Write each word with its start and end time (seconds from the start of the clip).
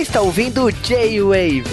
está 0.00 0.22
ouvindo 0.22 0.64
o 0.64 0.72
J-Wave. 0.72 1.64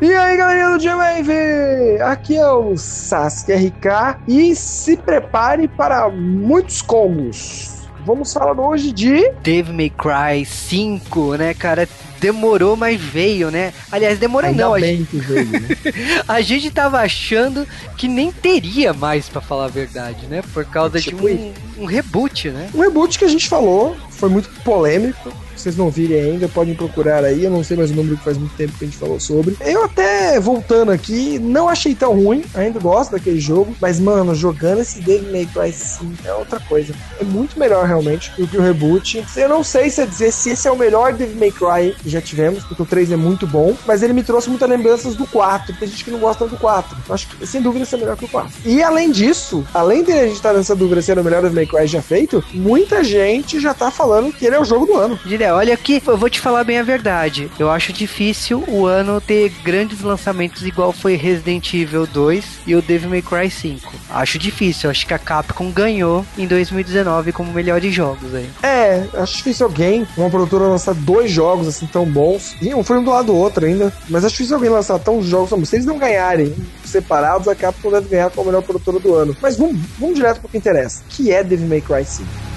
E 0.00 0.14
aí, 0.14 0.36
galerinha 0.36 0.70
do 0.70 0.78
J-Wave! 0.78 2.00
Aqui 2.02 2.36
é 2.36 2.48
o 2.48 2.74
Sasuke 2.76 3.52
RK 3.52 4.18
e 4.26 4.56
se 4.56 4.96
prepare 4.96 5.68
para 5.68 6.08
muitos 6.08 6.80
combos. 6.80 7.86
Vamos 8.06 8.32
falar 8.32 8.58
hoje 8.58 8.92
de 8.92 9.30
Dave 9.42 9.72
May 9.72 9.90
Cry 9.90 10.44
5, 10.46 11.34
né, 11.34 11.52
cara? 11.52 11.86
Demorou, 12.18 12.76
mas 12.76 12.98
veio, 12.98 13.50
né? 13.50 13.74
Aliás, 13.92 14.18
demorou 14.18 14.48
Ainda 14.48 14.64
não. 14.64 14.74
A 14.74 14.80
gente, 14.80 15.18
veio, 15.18 15.44
né? 15.44 15.60
a 16.26 16.40
gente 16.40 16.70
tava 16.70 17.00
achando 17.00 17.66
que 17.98 18.08
nem 18.08 18.32
teria 18.32 18.94
mais, 18.94 19.28
pra 19.28 19.42
falar 19.42 19.66
a 19.66 19.68
verdade, 19.68 20.26
né? 20.26 20.42
Por 20.54 20.64
causa 20.64 20.98
Tipo 20.98 21.28
de 21.28 21.52
um, 21.78 21.82
um 21.82 21.84
reboot, 21.84 22.48
né? 22.48 22.70
O 22.72 22.80
reboot 22.80 23.18
que 23.18 23.24
a 23.24 23.28
gente 23.28 23.48
falou 23.48 23.94
foi 24.08 24.30
muito 24.30 24.48
polêmico. 24.62 25.30
Vocês 25.56 25.76
não 25.76 25.90
virem 25.90 26.20
ainda, 26.20 26.48
podem 26.48 26.74
procurar 26.74 27.24
aí. 27.24 27.44
Eu 27.44 27.50
não 27.50 27.64
sei 27.64 27.76
mais 27.76 27.90
o 27.90 27.94
número 27.94 28.16
que 28.16 28.24
faz 28.24 28.36
muito 28.36 28.54
tempo 28.54 28.76
que 28.78 28.84
a 28.84 28.86
gente 28.86 28.98
falou 28.98 29.18
sobre. 29.18 29.56
Eu 29.60 29.84
até, 29.84 30.38
voltando 30.38 30.92
aqui, 30.92 31.38
não 31.38 31.68
achei 31.68 31.94
tão 31.94 32.14
ruim. 32.14 32.44
Ainda 32.54 32.78
gosto 32.78 33.12
daquele 33.12 33.40
jogo. 33.40 33.74
Mas, 33.80 33.98
mano, 33.98 34.34
jogando 34.34 34.80
esse 34.80 35.00
Devil 35.00 35.32
May 35.32 35.46
Cry 35.46 35.72
5 35.72 36.12
é 36.24 36.32
outra 36.34 36.60
coisa. 36.60 36.94
É 37.20 37.24
muito 37.24 37.58
melhor, 37.58 37.86
realmente, 37.86 38.32
do 38.36 38.46
que 38.46 38.56
o 38.56 38.62
reboot. 38.62 39.24
Eu 39.36 39.48
não 39.48 39.64
sei 39.64 39.90
se 39.90 40.02
é 40.02 40.06
dizer 40.06 40.32
se 40.32 40.50
esse 40.50 40.68
é 40.68 40.70
o 40.70 40.76
melhor 40.76 41.12
Devil 41.14 41.36
May 41.36 41.50
Cry 41.50 41.94
que 42.02 42.10
já 42.10 42.20
tivemos, 42.20 42.64
porque 42.64 42.82
o 42.82 42.86
3 42.86 43.12
é 43.12 43.16
muito 43.16 43.46
bom. 43.46 43.74
Mas 43.86 44.02
ele 44.02 44.12
me 44.12 44.22
trouxe 44.22 44.48
muitas 44.48 44.68
lembranças 44.68 45.14
do 45.14 45.26
4. 45.26 45.74
Tem 45.76 45.88
gente 45.88 46.04
que 46.04 46.10
não 46.10 46.18
gosta 46.18 46.46
do 46.46 46.56
4. 46.56 46.96
Eu 47.08 47.14
acho 47.14 47.28
que, 47.28 47.46
sem 47.46 47.62
dúvida, 47.62 47.84
esse 47.84 47.94
é 47.94 47.98
melhor 47.98 48.16
que 48.16 48.24
o 48.24 48.28
4. 48.28 48.52
E, 48.64 48.82
além 48.82 49.10
disso, 49.10 49.64
além 49.72 50.02
de 50.02 50.12
a 50.12 50.26
gente 50.26 50.36
estar 50.36 50.52
nessa 50.52 50.74
dúvida 50.74 51.00
se 51.02 51.10
era 51.10 51.20
o 51.20 51.24
melhor 51.24 51.42
Devil 51.42 51.56
May 51.56 51.66
Cry 51.66 51.86
já 51.86 52.02
feito, 52.02 52.44
muita 52.52 53.02
gente 53.02 53.60
já 53.60 53.72
tá 53.72 53.90
falando 53.90 54.32
que 54.32 54.44
ele 54.44 54.56
é 54.56 54.60
o 54.60 54.64
jogo 54.64 54.86
do 54.86 54.96
ano. 54.96 55.18
Diria, 55.24 55.45
olha 55.52 55.74
aqui, 55.74 56.02
eu 56.06 56.16
vou 56.16 56.30
te 56.30 56.40
falar 56.40 56.64
bem 56.64 56.78
a 56.78 56.82
verdade. 56.82 57.50
Eu 57.58 57.70
acho 57.70 57.92
difícil 57.92 58.64
o 58.68 58.86
ano 58.86 59.20
ter 59.20 59.50
grandes 59.62 60.00
lançamentos 60.00 60.64
igual 60.64 60.92
foi 60.92 61.14
Resident 61.14 61.72
Evil 61.74 62.06
2 62.06 62.44
e 62.66 62.74
o 62.74 62.82
Devil 62.82 63.10
May 63.10 63.22
Cry 63.22 63.50
5. 63.50 63.92
Acho 64.10 64.38
difícil, 64.38 64.90
acho 64.90 65.06
que 65.06 65.14
a 65.14 65.18
Capcom 65.18 65.70
ganhou 65.70 66.24
em 66.36 66.46
2019 66.46 67.32
como 67.32 67.52
melhores 67.52 67.94
jogos 67.94 68.34
aí. 68.34 68.48
É, 68.62 69.04
acho 69.14 69.36
difícil 69.36 69.66
alguém, 69.66 70.06
uma 70.16 70.30
produtora 70.30 70.64
lançar 70.64 70.94
dois 70.94 71.30
jogos 71.30 71.68
assim 71.68 71.86
tão 71.86 72.04
bons. 72.04 72.56
E 72.60 72.74
um 72.74 72.82
foi 72.82 72.98
um 72.98 73.04
do 73.04 73.10
lado 73.10 73.26
do 73.26 73.36
outro 73.36 73.66
ainda. 73.66 73.92
Mas 74.08 74.24
acho 74.24 74.34
difícil 74.34 74.56
alguém 74.56 74.70
lançar 74.70 74.98
tão 74.98 75.22
jogos 75.22 75.50
bons. 75.50 75.68
Se 75.68 75.76
eles 75.76 75.86
não 75.86 75.98
ganharem 75.98 76.54
separados, 76.84 77.48
a 77.48 77.54
Capcom 77.54 77.90
deve 77.90 78.08
ganhar 78.08 78.30
como 78.30 78.46
melhor 78.46 78.62
produtora 78.62 78.98
do 78.98 79.14
ano. 79.14 79.36
Mas 79.40 79.56
vamos, 79.56 79.80
vamos 79.98 80.16
direto 80.16 80.40
pro 80.40 80.48
que 80.48 80.58
interessa. 80.58 81.02
Que 81.08 81.32
é 81.32 81.42
Devil 81.42 81.68
May 81.68 81.80
Cry 81.80 82.04
5. 82.04 82.55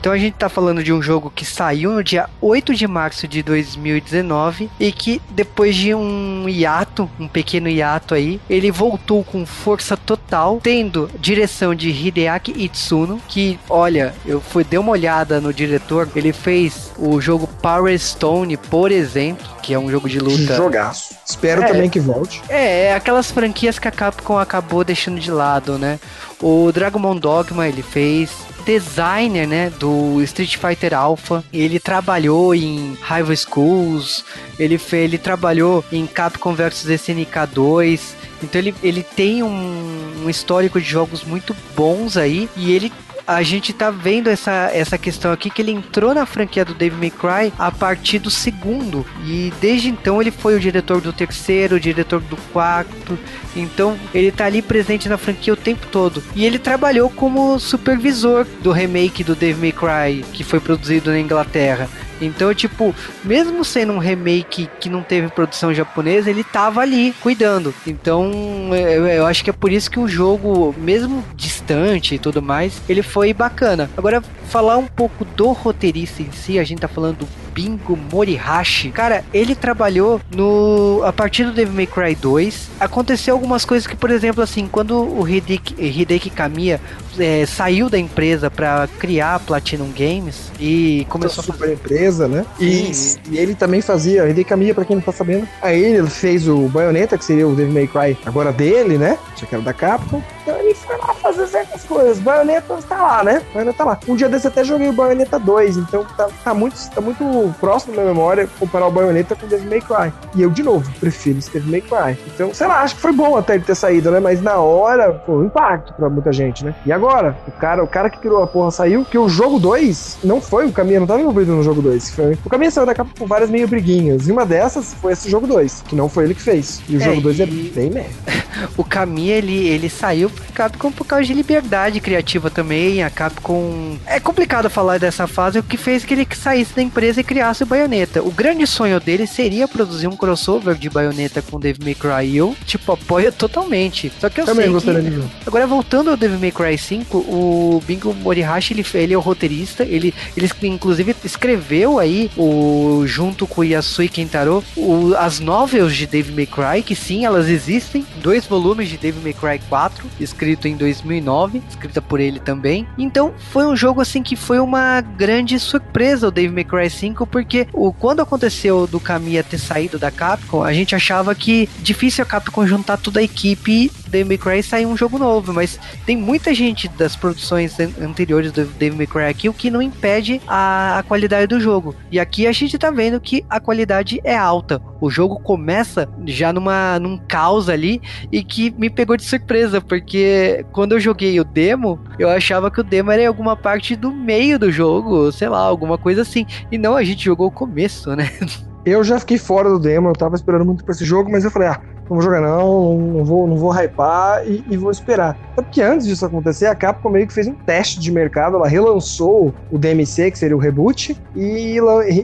Então 0.00 0.12
a 0.12 0.18
gente 0.18 0.34
tá 0.34 0.48
falando 0.48 0.82
de 0.82 0.92
um 0.92 1.02
jogo 1.02 1.32
que 1.34 1.44
saiu 1.44 1.92
no 1.92 2.04
dia 2.04 2.28
8 2.40 2.74
de 2.74 2.86
março 2.86 3.26
de 3.26 3.42
2019 3.42 4.70
e 4.78 4.92
que 4.92 5.20
depois 5.30 5.74
de 5.74 5.94
um 5.94 6.48
hiato, 6.48 7.10
um 7.18 7.26
pequeno 7.26 7.68
hiato 7.68 8.14
aí, 8.14 8.40
ele 8.48 8.70
voltou 8.70 9.24
com 9.24 9.44
força 9.44 9.96
total, 9.96 10.60
tendo 10.62 11.10
direção 11.18 11.74
de 11.74 11.90
Hideaki 11.90 12.52
Itsuno, 12.56 13.20
que, 13.28 13.58
olha, 13.68 14.14
eu 14.24 14.40
fui 14.40 14.64
dei 14.64 14.78
uma 14.78 14.92
olhada 14.92 15.40
no 15.40 15.52
diretor, 15.52 16.08
ele 16.14 16.32
fez 16.32 16.92
o 16.96 17.20
jogo 17.20 17.48
Power 17.60 17.98
Stone, 17.98 18.56
por 18.56 18.92
exemplo, 18.92 19.57
que 19.68 19.74
é 19.74 19.78
um 19.78 19.90
jogo 19.90 20.08
de 20.08 20.18
luta. 20.18 20.56
Jogaço. 20.56 21.14
Espero 21.26 21.62
É. 21.62 21.66
também 21.66 21.90
que 21.90 22.00
volte. 22.00 22.40
É, 22.48 22.84
é 22.84 22.94
aquelas 22.94 23.30
franquias 23.30 23.78
que 23.78 23.86
a 23.86 23.90
Capcom 23.90 24.38
acabou 24.38 24.82
deixando 24.82 25.20
de 25.20 25.30
lado, 25.30 25.76
né? 25.76 26.00
O 26.40 26.72
Dragon 26.72 26.98
Ball 26.98 27.14
Dogma 27.20 27.68
ele 27.68 27.82
fez 27.82 28.30
designer, 28.64 29.46
né, 29.46 29.70
do 29.78 30.22
Street 30.22 30.56
Fighter 30.56 30.94
Alpha. 30.94 31.44
Ele 31.52 31.78
trabalhou 31.78 32.54
em 32.54 32.96
Rival 33.02 33.36
Schools, 33.36 34.24
ele 34.58 34.78
fe, 34.78 34.96
ele 34.96 35.18
trabalhou 35.18 35.84
em 35.92 36.06
Capcom 36.06 36.54
vs 36.54 36.86
SNK 36.88 37.46
2. 37.52 38.16
Então 38.42 38.58
ele, 38.58 38.74
ele 38.82 39.02
tem 39.02 39.42
um, 39.42 40.22
um 40.24 40.30
histórico 40.30 40.80
de 40.80 40.88
jogos 40.88 41.24
muito 41.24 41.54
bons 41.76 42.16
aí 42.16 42.48
e 42.56 42.72
ele 42.72 42.90
a 43.28 43.42
gente 43.42 43.74
tá 43.74 43.90
vendo 43.90 44.28
essa, 44.28 44.70
essa 44.72 44.96
questão 44.96 45.30
aqui 45.30 45.50
que 45.50 45.60
ele 45.60 45.70
entrou 45.70 46.14
na 46.14 46.24
franquia 46.24 46.64
do 46.64 46.72
Devil 46.72 46.98
May 46.98 47.10
Cry 47.10 47.52
a 47.58 47.70
partir 47.70 48.18
do 48.18 48.30
segundo 48.30 49.04
e 49.26 49.52
desde 49.60 49.90
então 49.90 50.18
ele 50.18 50.30
foi 50.30 50.56
o 50.56 50.60
diretor 50.60 51.02
do 51.02 51.12
terceiro, 51.12 51.76
o 51.76 51.80
diretor 51.80 52.22
do 52.22 52.38
quarto, 52.54 53.18
então 53.54 53.98
ele 54.14 54.32
tá 54.32 54.46
ali 54.46 54.62
presente 54.62 55.10
na 55.10 55.18
franquia 55.18 55.52
o 55.52 55.56
tempo 55.56 55.86
todo. 55.88 56.24
E 56.34 56.46
ele 56.46 56.58
trabalhou 56.58 57.10
como 57.10 57.58
supervisor 57.58 58.46
do 58.62 58.72
remake 58.72 59.22
do 59.22 59.36
Devil 59.36 59.60
May 59.60 59.72
Cry 59.72 60.24
que 60.32 60.42
foi 60.42 60.58
produzido 60.58 61.10
na 61.10 61.20
Inglaterra. 61.20 61.86
Então, 62.20 62.52
tipo, 62.54 62.94
mesmo 63.24 63.64
sendo 63.64 63.92
um 63.92 63.98
remake 63.98 64.68
que 64.80 64.88
não 64.88 65.02
teve 65.02 65.28
produção 65.28 65.72
japonesa, 65.72 66.30
ele 66.30 66.44
tava 66.44 66.80
ali 66.80 67.14
cuidando. 67.20 67.74
Então, 67.86 68.30
eu, 68.74 69.06
eu 69.06 69.26
acho 69.26 69.44
que 69.44 69.50
é 69.50 69.52
por 69.52 69.72
isso 69.72 69.90
que 69.90 70.00
o 70.00 70.08
jogo, 70.08 70.74
mesmo 70.78 71.24
distante 71.34 72.14
e 72.14 72.18
tudo 72.18 72.42
mais, 72.42 72.80
ele 72.88 73.02
foi 73.02 73.32
bacana. 73.32 73.90
Agora, 73.96 74.22
falar 74.48 74.76
um 74.76 74.86
pouco 74.86 75.24
do 75.24 75.52
roteirista 75.52 76.22
em 76.22 76.30
si, 76.32 76.58
a 76.58 76.64
gente 76.64 76.80
tá 76.80 76.88
falando 76.88 77.18
do 77.18 77.28
Bingo 77.58 77.98
Morihashi. 78.12 78.92
Cara, 78.92 79.24
ele 79.34 79.56
trabalhou 79.56 80.20
no 80.32 81.02
a 81.04 81.12
partir 81.12 81.44
do 81.44 81.52
Devil 81.52 81.74
May 81.74 81.88
Cry 81.88 82.14
2. 82.14 82.70
Aconteceu 82.78 83.34
algumas 83.34 83.64
coisas 83.64 83.84
que, 83.84 83.96
por 83.96 84.10
exemplo, 84.10 84.40
assim, 84.40 84.68
quando 84.70 84.96
o 84.96 85.28
Hideki, 85.28 85.74
Hideki 85.76 86.30
Kamiya 86.30 86.80
é, 87.18 87.44
saiu 87.46 87.90
da 87.90 87.98
empresa 87.98 88.48
para 88.48 88.88
criar 89.00 89.34
a 89.34 89.38
Platinum 89.40 89.90
Games 89.90 90.52
e 90.60 91.04
começou 91.08 91.42
Essa 91.42 91.52
a 91.52 91.54
super 91.54 91.72
empresa, 91.72 92.28
né? 92.28 92.46
E, 92.60 92.92
e 93.28 93.38
ele 93.38 93.56
também 93.56 93.80
fazia, 93.80 94.24
ele 94.28 94.44
caminha 94.44 94.72
pra 94.72 94.84
quem 94.84 94.94
não 94.94 95.02
tá 95.02 95.10
sabendo. 95.10 95.48
Aí 95.60 95.82
ele 95.82 96.08
fez 96.08 96.46
o 96.46 96.68
Bayonetta, 96.68 97.18
que 97.18 97.24
seria 97.24 97.48
o 97.48 97.56
Devil 97.56 97.74
May 97.74 97.88
Cry 97.88 98.16
agora 98.24 98.52
dele, 98.52 98.98
né? 98.98 99.18
Já 99.36 99.46
que 99.46 99.54
era 99.54 99.64
da 99.64 99.72
Capcom. 99.72 100.22
Então 100.42 100.56
ele 100.58 100.74
foi 100.74 100.96
lá 100.96 101.12
fazer 101.14 101.46
certas 101.48 101.84
coisas. 101.84 102.18
Bayonetta 102.18 102.78
tá 102.88 103.02
lá, 103.02 103.24
né? 103.24 103.42
Bayonetta 103.52 103.78
tá 103.78 103.84
lá. 103.84 103.98
Um 104.06 104.14
dia 104.14 104.28
desse 104.28 104.46
até 104.46 104.62
joguei 104.62 104.88
o 104.88 104.92
Bayonetta 104.92 105.38
2, 105.38 105.76
então 105.76 106.04
tá, 106.16 106.28
tá 106.44 106.54
muito, 106.54 106.76
tá 106.90 107.00
muito 107.00 107.47
próximo 107.52 107.94
da 107.94 108.02
minha 108.02 108.14
memória 108.14 108.48
comparar 108.58 108.86
o 108.86 108.90
Bayonetta 108.90 109.34
com 109.36 109.46
o 109.46 109.48
Devil 109.48 109.68
May 109.70 109.80
Cry. 109.80 110.12
E 110.34 110.42
eu, 110.42 110.50
de 110.50 110.62
novo, 110.62 110.90
prefiro 111.00 111.38
esse 111.38 111.50
Devil 111.50 111.70
May 111.70 111.80
Cry. 111.80 112.18
Então, 112.34 112.52
sei 112.54 112.66
lá, 112.66 112.82
acho 112.82 112.94
que 112.96 113.00
foi 113.00 113.12
bom 113.12 113.36
até 113.36 113.54
ele 113.54 113.64
ter 113.64 113.74
saído, 113.74 114.10
né? 114.10 114.20
Mas 114.20 114.40
na 114.42 114.56
hora, 114.56 115.22
foi 115.26 115.36
um 115.36 115.44
impacto 115.46 115.92
pra 115.94 116.08
muita 116.08 116.32
gente, 116.32 116.64
né? 116.64 116.74
E 116.84 116.92
agora, 116.92 117.36
o 117.46 117.52
cara, 117.52 117.82
o 117.82 117.86
cara 117.88 118.10
que 118.10 118.18
criou 118.18 118.42
a 118.42 118.46
porra 118.46 118.70
saiu, 118.70 119.04
que 119.04 119.18
o 119.18 119.28
jogo 119.28 119.58
2 119.58 120.18
não 120.24 120.40
foi 120.40 120.66
o 120.66 120.72
caminho, 120.72 121.00
não 121.00 121.06
tava 121.06 121.20
envolvido 121.20 121.52
no 121.52 121.62
jogo 121.62 121.80
2. 121.82 122.10
Foi, 122.10 122.38
o 122.44 122.50
caminho 122.50 122.70
saiu 122.72 122.86
da 122.86 122.94
capa 122.94 123.10
com 123.18 123.26
várias 123.26 123.50
meio 123.50 123.66
briguinhas. 123.68 124.28
E 124.28 124.32
uma 124.32 124.44
dessas 124.46 124.94
foi 124.94 125.12
esse 125.12 125.28
jogo 125.30 125.46
2, 125.46 125.84
que 125.86 125.94
não 125.96 126.08
foi 126.08 126.24
ele 126.24 126.34
que 126.34 126.42
fez. 126.42 126.80
E 126.88 126.96
o 126.96 127.00
É, 127.00 127.04
jogo 127.04 127.20
2 127.20 127.40
é 127.40 127.44
e- 127.44 127.72
bem 127.74 127.90
merda. 127.90 128.10
O 128.76 128.82
Kami, 128.82 129.28
ele, 129.30 129.68
ele 129.68 129.88
saiu 129.88 130.28
pra 130.28 130.44
Capcom 130.52 130.90
por 130.90 131.04
causa 131.06 131.24
de 131.24 131.32
liberdade 131.32 132.00
criativa 132.00 132.50
também. 132.50 133.04
A 133.04 133.10
Capcom. 133.10 133.96
É 134.04 134.18
complicado 134.18 134.68
falar 134.68 134.98
dessa 134.98 135.28
fase, 135.28 135.60
o 135.60 135.62
que 135.62 135.76
fez 135.76 136.04
que 136.04 136.12
ele 136.14 136.26
saísse 136.34 136.74
da 136.74 136.82
empresa 136.82 137.20
e 137.20 137.24
criasse 137.24 137.37
o 137.40 137.66
Bayonetta. 137.66 138.22
O 138.22 138.30
grande 138.30 138.66
sonho 138.66 139.00
dele 139.00 139.26
seria 139.26 139.68
produzir 139.68 140.06
um 140.06 140.16
crossover 140.16 140.74
de 140.74 140.90
Bayonetta 140.90 141.42
com 141.42 141.58
Devil 141.58 141.84
May 141.84 141.94
Cry. 141.94 142.26
E 142.26 142.36
eu, 142.36 142.56
tipo, 142.64 142.92
apoio 142.92 143.32
totalmente. 143.32 144.12
Só 144.20 144.28
que 144.28 144.40
eu 144.40 144.44
Também 144.44 144.64
sei 144.64 144.72
gostaria 144.72 145.02
que... 145.02 145.10
de 145.10 145.16
ver. 145.16 145.28
Agora, 145.46 145.66
voltando 145.66 146.10
ao 146.10 146.16
Devil 146.16 146.38
May 146.38 146.50
Cry 146.50 146.76
5, 146.76 147.18
o 147.18 147.82
Bingo 147.86 148.14
Morihashi, 148.14 148.74
ele, 148.74 148.84
ele 148.94 149.14
é 149.14 149.16
o 149.16 149.20
roteirista, 149.20 149.84
ele, 149.84 150.14
ele 150.36 150.48
inclusive 150.62 151.14
escreveu 151.24 151.98
aí, 151.98 152.30
o, 152.36 153.02
junto 153.06 153.46
com 153.46 153.60
o 153.60 153.64
Yasui 153.64 154.08
Kentaro, 154.08 154.62
o, 154.76 155.14
as 155.16 155.40
novels 155.40 155.94
de 155.94 156.06
Devil 156.06 156.34
May 156.34 156.46
Cry, 156.46 156.82
que 156.82 156.94
sim, 156.94 157.24
elas 157.24 157.48
existem, 157.48 158.06
dois 158.22 158.46
volumes 158.46 158.88
de 158.88 158.96
Devil 158.96 159.22
May 159.22 159.32
Cry 159.32 159.60
4, 159.68 160.04
escrito 160.20 160.68
em 160.68 160.76
2009, 160.76 161.62
escrita 161.68 162.00
por 162.02 162.20
ele 162.20 162.40
também. 162.40 162.86
Então, 162.96 163.34
foi 163.50 163.66
um 163.66 163.76
jogo 163.76 164.00
assim 164.00 164.22
que 164.22 164.36
foi 164.36 164.58
uma 164.58 165.00
grande 165.00 165.58
surpresa 165.58 166.28
o 166.28 166.30
Devil 166.30 166.52
May 166.52 166.64
Cry 166.64 166.90
5, 166.90 167.26
porque 167.30 167.66
o, 167.72 167.92
quando 167.92 168.20
aconteceu 168.20 168.86
do 168.86 169.00
Kamiya 169.00 169.42
ter 169.42 169.58
saído 169.58 169.98
da 169.98 170.10
Capcom, 170.10 170.62
a 170.62 170.72
gente 170.72 170.94
achava 170.94 171.34
que 171.34 171.68
difícil 171.78 172.22
a 172.22 172.26
Capcom 172.26 172.66
juntar 172.66 172.96
toda 172.96 173.20
a 173.20 173.22
equipe 173.22 173.90
Devil 174.08 174.26
May 174.28 174.38
Cry 174.38 174.62
sair 174.62 174.86
um 174.86 174.96
jogo 174.96 175.18
novo, 175.18 175.52
mas 175.52 175.78
tem 176.04 176.16
muita 176.16 176.54
gente 176.54 176.88
das 176.88 177.14
produções 177.14 177.78
anteriores 178.00 178.52
do 178.52 178.64
Devil 178.64 178.96
May 178.98 179.06
Cry 179.06 179.24
aqui, 179.24 179.48
o 179.48 179.54
que 179.54 179.70
não 179.70 179.82
impede 179.82 180.40
a, 180.46 180.98
a 180.98 181.02
qualidade 181.02 181.46
do 181.46 181.60
jogo. 181.60 181.94
E 182.10 182.18
aqui 182.18 182.46
a 182.46 182.52
gente 182.52 182.78
tá 182.78 182.90
vendo 182.90 183.20
que 183.20 183.44
a 183.48 183.60
qualidade 183.60 184.20
é 184.24 184.36
alta. 184.36 184.80
O 185.00 185.10
jogo 185.10 185.38
começa 185.40 186.08
já 186.26 186.52
numa, 186.52 186.98
num 186.98 187.18
caos 187.18 187.68
ali 187.68 188.00
e 188.32 188.42
que 188.42 188.70
me 188.72 188.90
pegou 188.90 189.16
de 189.16 189.24
surpresa, 189.24 189.80
porque 189.80 190.64
quando 190.72 190.92
eu 190.92 191.00
joguei 191.00 191.38
o 191.38 191.44
demo, 191.44 192.00
eu 192.18 192.28
achava 192.28 192.70
que 192.70 192.80
o 192.80 192.84
demo 192.84 193.10
era 193.10 193.22
em 193.22 193.26
alguma 193.26 193.56
parte 193.56 193.94
do 193.94 194.10
meio 194.10 194.58
do 194.58 194.72
jogo, 194.72 195.30
sei 195.32 195.48
lá, 195.48 195.60
alguma 195.60 195.98
coisa 195.98 196.22
assim. 196.22 196.46
E 196.70 196.78
não, 196.78 196.96
a 196.96 197.04
gente 197.04 197.24
jogou 197.24 197.48
o 197.48 197.52
começo, 197.52 198.14
né? 198.16 198.30
Eu 198.84 199.04
já 199.04 199.18
fiquei 199.18 199.36
fora 199.36 199.68
do 199.68 199.78
demo, 199.78 200.08
eu 200.08 200.14
tava 200.14 200.34
esperando 200.34 200.64
muito 200.64 200.82
pra 200.82 200.94
esse 200.94 201.04
jogo, 201.04 201.30
mas 201.30 201.44
eu 201.44 201.50
falei, 201.50 201.68
ah, 201.68 201.80
vou 202.16 202.22
jogar 202.22 202.40
não, 202.40 202.98
não 202.98 203.24
vou, 203.24 203.46
não 203.46 203.56
vou 203.56 203.72
hypar 203.72 204.46
e, 204.46 204.64
e 204.68 204.76
vou 204.76 204.90
esperar. 204.90 205.36
Até 205.52 205.62
porque 205.62 205.82
antes 205.82 206.06
disso 206.06 206.24
acontecer, 206.24 206.66
a 206.66 206.74
Capcom 206.74 207.10
meio 207.10 207.26
que 207.26 207.32
fez 207.32 207.46
um 207.46 207.54
teste 207.54 208.00
de 208.00 208.12
mercado, 208.12 208.56
ela 208.56 208.68
relançou 208.68 209.52
o 209.70 209.78
DMC, 209.78 210.30
que 210.30 210.38
seria 210.38 210.56
o 210.56 210.60
reboot, 210.60 211.16
e, 211.34 211.76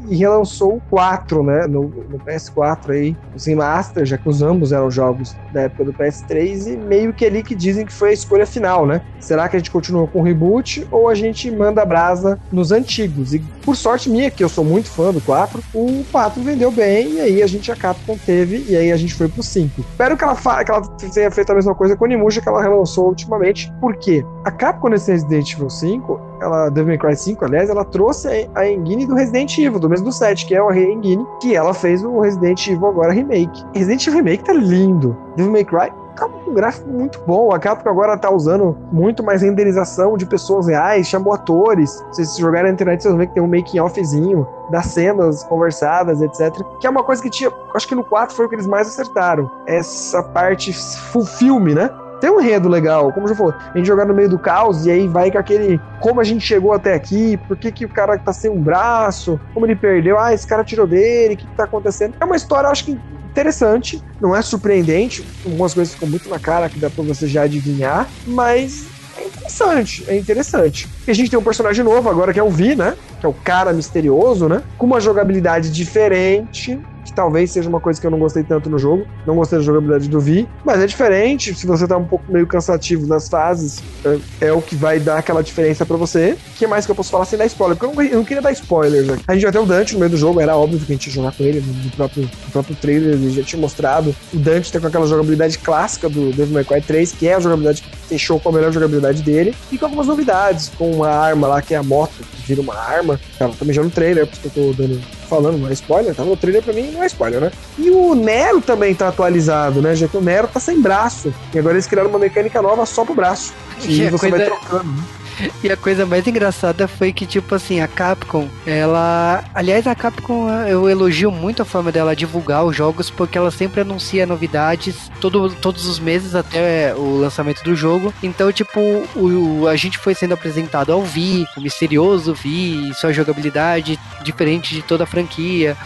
e 0.08 0.16
relançou 0.16 0.76
o 0.76 0.82
4, 0.88 1.42
né, 1.42 1.66
no, 1.66 1.88
no, 1.88 2.18
PS4 2.20 2.90
aí, 2.90 3.16
os 3.34 3.44
remaster, 3.44 4.04
já 4.04 4.16
que 4.16 4.28
os 4.28 4.40
ambos 4.40 4.72
eram 4.72 4.90
jogos 4.90 5.36
da 5.52 5.62
época 5.62 5.84
do 5.84 5.92
PS3, 5.92 6.72
e 6.72 6.76
meio 6.76 7.12
que 7.12 7.24
ali 7.24 7.42
que 7.42 7.54
dizem 7.54 7.84
que 7.84 7.92
foi 7.92 8.10
a 8.10 8.12
escolha 8.12 8.46
final, 8.46 8.86
né? 8.86 9.02
Será 9.20 9.48
que 9.48 9.56
a 9.56 9.58
gente 9.58 9.70
continua 9.70 10.06
com 10.06 10.20
o 10.20 10.22
reboot 10.22 10.86
ou 10.90 11.08
a 11.08 11.14
gente 11.14 11.50
manda 11.50 11.84
brasa 11.84 12.38
nos 12.52 12.70
antigos? 12.72 13.34
E 13.34 13.38
por 13.62 13.76
sorte 13.76 14.08
minha, 14.08 14.30
que 14.30 14.44
eu 14.44 14.48
sou 14.48 14.64
muito 14.64 14.88
fã 14.88 15.12
do 15.12 15.20
4, 15.20 15.62
o 15.74 16.04
4 16.12 16.42
vendeu 16.42 16.70
bem, 16.70 17.14
e 17.14 17.20
aí 17.20 17.42
a 17.42 17.46
gente, 17.46 17.72
a 17.72 17.76
Capcom 17.76 18.16
teve, 18.16 18.64
e 18.68 18.76
aí 18.76 18.92
a 18.92 18.96
gente 18.96 19.14
foi 19.14 19.28
pro 19.28 19.42
5. 19.42 19.73
Espero 19.78 20.16
que 20.16 20.24
ela, 20.24 20.36
que 20.36 20.70
ela 20.70 20.82
tenha 21.12 21.30
feito 21.30 21.50
a 21.50 21.54
mesma 21.54 21.74
coisa 21.74 21.96
com 21.96 22.04
o 22.04 22.06
Onimusha 22.06 22.40
que 22.40 22.48
ela 22.48 22.62
relançou 22.62 23.08
ultimamente, 23.08 23.72
porque 23.80 24.24
a 24.44 24.50
Capcom 24.50 24.88
nesse 24.88 25.10
Resident 25.10 25.52
Evil 25.52 25.70
5, 25.70 26.20
ela, 26.40 26.68
Devil 26.70 26.88
May 26.88 26.98
Cry 26.98 27.16
5, 27.16 27.44
aliás, 27.44 27.68
ela 27.68 27.84
trouxe 27.84 28.48
a 28.54 28.66
engine 28.68 29.06
do 29.06 29.14
Resident 29.14 29.58
Evil, 29.58 29.78
do 29.78 29.88
mesmo 29.88 30.06
do 30.06 30.12
7, 30.12 30.46
que 30.46 30.54
é 30.54 30.60
a 30.60 30.76
engine 30.76 31.26
que 31.40 31.54
ela 31.54 31.74
fez 31.74 32.04
o 32.04 32.20
Resident 32.20 32.66
Evil 32.66 32.86
agora 32.86 33.12
remake. 33.12 33.64
Resident 33.74 34.06
Evil 34.06 34.18
Remake 34.18 34.44
tá 34.44 34.52
lindo. 34.52 35.16
Devil 35.36 35.52
May 35.52 35.64
Cry 35.64 35.90
tá 36.14 36.26
um 36.26 36.54
gráfico 36.54 36.88
muito 36.88 37.20
bom. 37.26 37.52
A 37.52 37.58
Capcom 37.58 37.88
agora 37.88 38.16
tá 38.16 38.30
usando 38.30 38.76
muito 38.92 39.22
mais 39.22 39.42
renderização 39.42 40.16
de 40.16 40.26
pessoas 40.26 40.66
reais, 40.66 41.06
chamou 41.06 41.32
atores. 41.32 41.90
Se 42.12 42.24
vocês 42.24 42.36
jogarem 42.36 42.68
na 42.68 42.74
internet, 42.74 43.02
vocês 43.02 43.12
vão 43.12 43.18
ver 43.18 43.26
que 43.28 43.34
tem 43.34 43.42
um 43.42 43.48
making 43.48 43.80
offzinho 43.80 44.46
das 44.70 44.86
cenas 44.86 45.42
conversadas, 45.44 46.22
etc. 46.22 46.52
Que 46.80 46.86
é 46.86 46.90
uma 46.90 47.02
coisa 47.02 47.22
que 47.22 47.30
tinha, 47.30 47.50
acho 47.74 47.86
que 47.86 47.94
no 47.94 48.04
4 48.04 48.34
foi 48.34 48.46
o 48.46 48.48
que 48.48 48.54
eles 48.54 48.66
mais 48.66 48.88
acertaram. 48.88 49.50
Essa 49.66 50.22
parte 50.22 50.72
full 50.72 51.24
filme, 51.24 51.74
né? 51.74 51.90
tem 52.24 52.30
um 52.30 52.40
enredo 52.40 52.70
legal, 52.70 53.12
como 53.12 53.28
já 53.28 53.34
falou, 53.34 53.52
a 53.52 53.76
gente 53.76 53.86
jogar 53.86 54.06
no 54.06 54.14
meio 54.14 54.30
do 54.30 54.38
caos 54.38 54.86
e 54.86 54.90
aí 54.90 55.06
vai 55.06 55.30
com 55.30 55.36
aquele 55.36 55.78
como 56.00 56.22
a 56.22 56.24
gente 56.24 56.40
chegou 56.40 56.72
até 56.72 56.94
aqui, 56.94 57.36
por 57.46 57.54
que, 57.54 57.70
que 57.70 57.84
o 57.84 57.88
cara 57.88 58.16
tá 58.16 58.32
sem 58.32 58.50
um 58.50 58.62
braço, 58.62 59.38
como 59.52 59.66
ele 59.66 59.76
perdeu, 59.76 60.18
ah, 60.18 60.32
esse 60.32 60.46
cara 60.46 60.64
tirou 60.64 60.86
dele, 60.86 61.34
o 61.34 61.36
que, 61.36 61.46
que 61.46 61.54
tá 61.54 61.64
acontecendo. 61.64 62.14
É 62.18 62.24
uma 62.24 62.34
história, 62.34 62.70
acho 62.70 62.86
que 62.86 62.98
interessante, 63.34 64.00
não 64.20 64.34
é 64.34 64.40
surpreendente, 64.40 65.24
algumas 65.44 65.74
coisas 65.74 65.92
ficam 65.92 66.08
muito 66.08 66.28
na 66.28 66.38
cara 66.38 66.68
que 66.68 66.78
dá 66.78 66.88
pra 66.88 67.02
você 67.02 67.26
já 67.26 67.42
adivinhar, 67.42 68.08
mas 68.24 68.86
é 69.18 69.26
interessante, 69.26 70.04
é 70.06 70.16
interessante. 70.16 70.88
E 71.04 71.10
a 71.10 71.14
gente 71.14 71.30
tem 71.30 71.38
um 71.38 71.42
personagem 71.42 71.84
novo 71.84 72.08
agora 72.08 72.32
que 72.32 72.38
é 72.38 72.42
o 72.42 72.48
Vi, 72.48 72.76
né? 72.76 72.96
Que 73.18 73.26
é 73.26 73.28
o 73.28 73.32
cara 73.32 73.72
misterioso, 73.72 74.48
né? 74.48 74.62
Com 74.78 74.86
uma 74.86 75.00
jogabilidade 75.00 75.70
diferente, 75.70 76.78
talvez 77.14 77.50
seja 77.50 77.68
uma 77.68 77.80
coisa 77.80 78.00
que 78.00 78.06
eu 78.06 78.10
não 78.10 78.18
gostei 78.18 78.42
tanto 78.42 78.68
no 78.68 78.78
jogo. 78.78 79.06
Não 79.26 79.36
gostei 79.36 79.58
da 79.58 79.64
jogabilidade 79.64 80.08
do 80.08 80.20
Vi, 80.20 80.48
mas 80.64 80.80
é 80.80 80.86
diferente. 80.86 81.54
Se 81.54 81.66
você 81.66 81.86
tá 81.86 81.96
um 81.96 82.04
pouco 82.04 82.24
meio 82.30 82.46
cansativo 82.46 83.06
nas 83.06 83.28
fases, 83.28 83.82
é, 84.04 84.46
é 84.48 84.52
o 84.52 84.60
que 84.60 84.74
vai 84.74 84.98
dar 84.98 85.18
aquela 85.18 85.42
diferença 85.42 85.86
para 85.86 85.96
você. 85.96 86.36
O 86.54 86.58
que 86.58 86.66
mais 86.66 86.84
que 86.84 86.90
eu 86.90 86.96
posso 86.96 87.10
falar 87.10 87.24
sem 87.24 87.38
dar 87.38 87.46
spoiler? 87.46 87.76
Porque 87.76 87.92
eu 87.92 87.94
não, 87.94 88.10
eu 88.10 88.18
não 88.18 88.24
queria 88.24 88.42
dar 88.42 88.52
spoilers 88.52 89.08
aqui. 89.08 89.24
A 89.26 89.34
gente 89.34 89.42
vai 89.42 89.52
ter 89.52 89.58
o 89.58 89.66
Dante 89.66 89.94
no 89.94 90.00
meio 90.00 90.10
do 90.10 90.16
jogo, 90.16 90.40
era 90.40 90.56
óbvio 90.56 90.78
que 90.78 90.92
a 90.92 90.94
gente 90.94 91.06
ia 91.06 91.12
jogar 91.12 91.32
com 91.32 91.42
ele 91.42 91.60
no 91.60 91.90
próprio, 91.92 92.22
no 92.22 92.50
próprio 92.50 92.76
trailer, 92.76 93.14
ele 93.14 93.30
já 93.30 93.42
tinha 93.42 93.60
mostrado. 93.60 94.14
O 94.32 94.38
Dante 94.38 94.72
tá 94.72 94.80
com 94.80 94.86
aquela 94.86 95.06
jogabilidade 95.06 95.58
clássica 95.58 96.08
do 96.08 96.30
Devil 96.30 96.54
May 96.54 96.64
Cry 96.64 96.80
3, 96.80 97.12
que 97.12 97.28
é 97.28 97.34
a 97.34 97.40
jogabilidade 97.40 97.82
que 97.82 97.96
fechou 98.08 98.38
com 98.40 98.48
a 98.48 98.52
melhor 98.52 98.72
jogabilidade 98.72 99.22
dele, 99.22 99.54
e 99.70 99.78
com 99.78 99.86
algumas 99.86 100.06
novidades, 100.06 100.70
com 100.76 100.90
uma 100.90 101.08
arma 101.08 101.46
lá 101.46 101.62
que 101.62 101.74
é 101.74 101.76
a 101.76 101.82
moto, 101.82 102.12
que 102.32 102.42
vira 102.46 102.60
uma 102.60 102.74
arma. 102.74 103.20
Ela 103.38 103.54
também 103.54 103.74
já 103.74 103.82
no 103.82 103.90
trailer, 103.90 104.26
porque 104.26 104.48
eu 104.48 104.50
tô 104.50 104.82
dando 104.82 105.00
falando, 105.24 105.58
não 105.58 105.68
é 105.68 105.72
spoiler, 105.72 106.14
tá 106.14 106.24
no 106.24 106.36
trailer 106.36 106.62
pra 106.62 106.72
mim 106.72 106.90
não 106.92 107.02
é 107.02 107.06
spoiler, 107.06 107.40
né? 107.40 107.52
E 107.78 107.90
o 107.90 108.14
Nero 108.14 108.60
também 108.60 108.94
tá 108.94 109.08
atualizado, 109.08 109.82
né? 109.82 109.94
Já 109.94 110.06
que 110.06 110.16
o 110.16 110.20
Nero 110.20 110.48
tá 110.48 110.60
sem 110.60 110.80
braço. 110.80 111.32
E 111.52 111.58
agora 111.58 111.74
eles 111.74 111.86
criaram 111.86 112.10
uma 112.10 112.18
mecânica 112.18 112.60
nova 112.62 112.86
só 112.86 113.04
pro 113.04 113.14
braço. 113.14 113.52
E, 113.82 114.02
e 114.02 114.10
você 114.10 114.30
coisa... 114.30 114.36
vai 114.36 114.46
trocando, 114.46 114.92
né? 114.92 115.02
E 115.62 115.70
a 115.70 115.76
coisa 115.76 116.04
mais 116.04 116.26
engraçada 116.26 116.86
foi 116.86 117.12
que, 117.12 117.26
tipo 117.26 117.54
assim, 117.54 117.80
a 117.80 117.88
Capcom, 117.88 118.48
ela. 118.66 119.44
Aliás, 119.54 119.86
a 119.86 119.94
Capcom, 119.94 120.48
eu 120.66 120.88
elogio 120.88 121.30
muito 121.30 121.62
a 121.62 121.64
forma 121.64 121.90
dela 121.90 122.14
divulgar 122.14 122.64
os 122.64 122.76
jogos, 122.76 123.10
porque 123.10 123.38
ela 123.38 123.50
sempre 123.50 123.80
anuncia 123.80 124.26
novidades 124.26 125.10
todo, 125.20 125.54
todos 125.56 125.86
os 125.86 125.98
meses 125.98 126.34
até 126.34 126.94
o 126.94 127.18
lançamento 127.18 127.62
do 127.62 127.74
jogo. 127.74 128.12
Então, 128.22 128.52
tipo, 128.52 128.80
o, 129.16 129.66
a 129.66 129.76
gente 129.76 129.98
foi 129.98 130.14
sendo 130.14 130.34
apresentado 130.34 130.92
ao 130.92 131.02
Vi, 131.02 131.46
o 131.56 131.60
misterioso 131.60 132.34
Vi, 132.34 132.92
sua 132.94 133.12
jogabilidade 133.12 133.98
diferente 134.22 134.74
de 134.74 134.82
toda 134.82 135.04
a 135.04 135.06
franquia. 135.06 135.76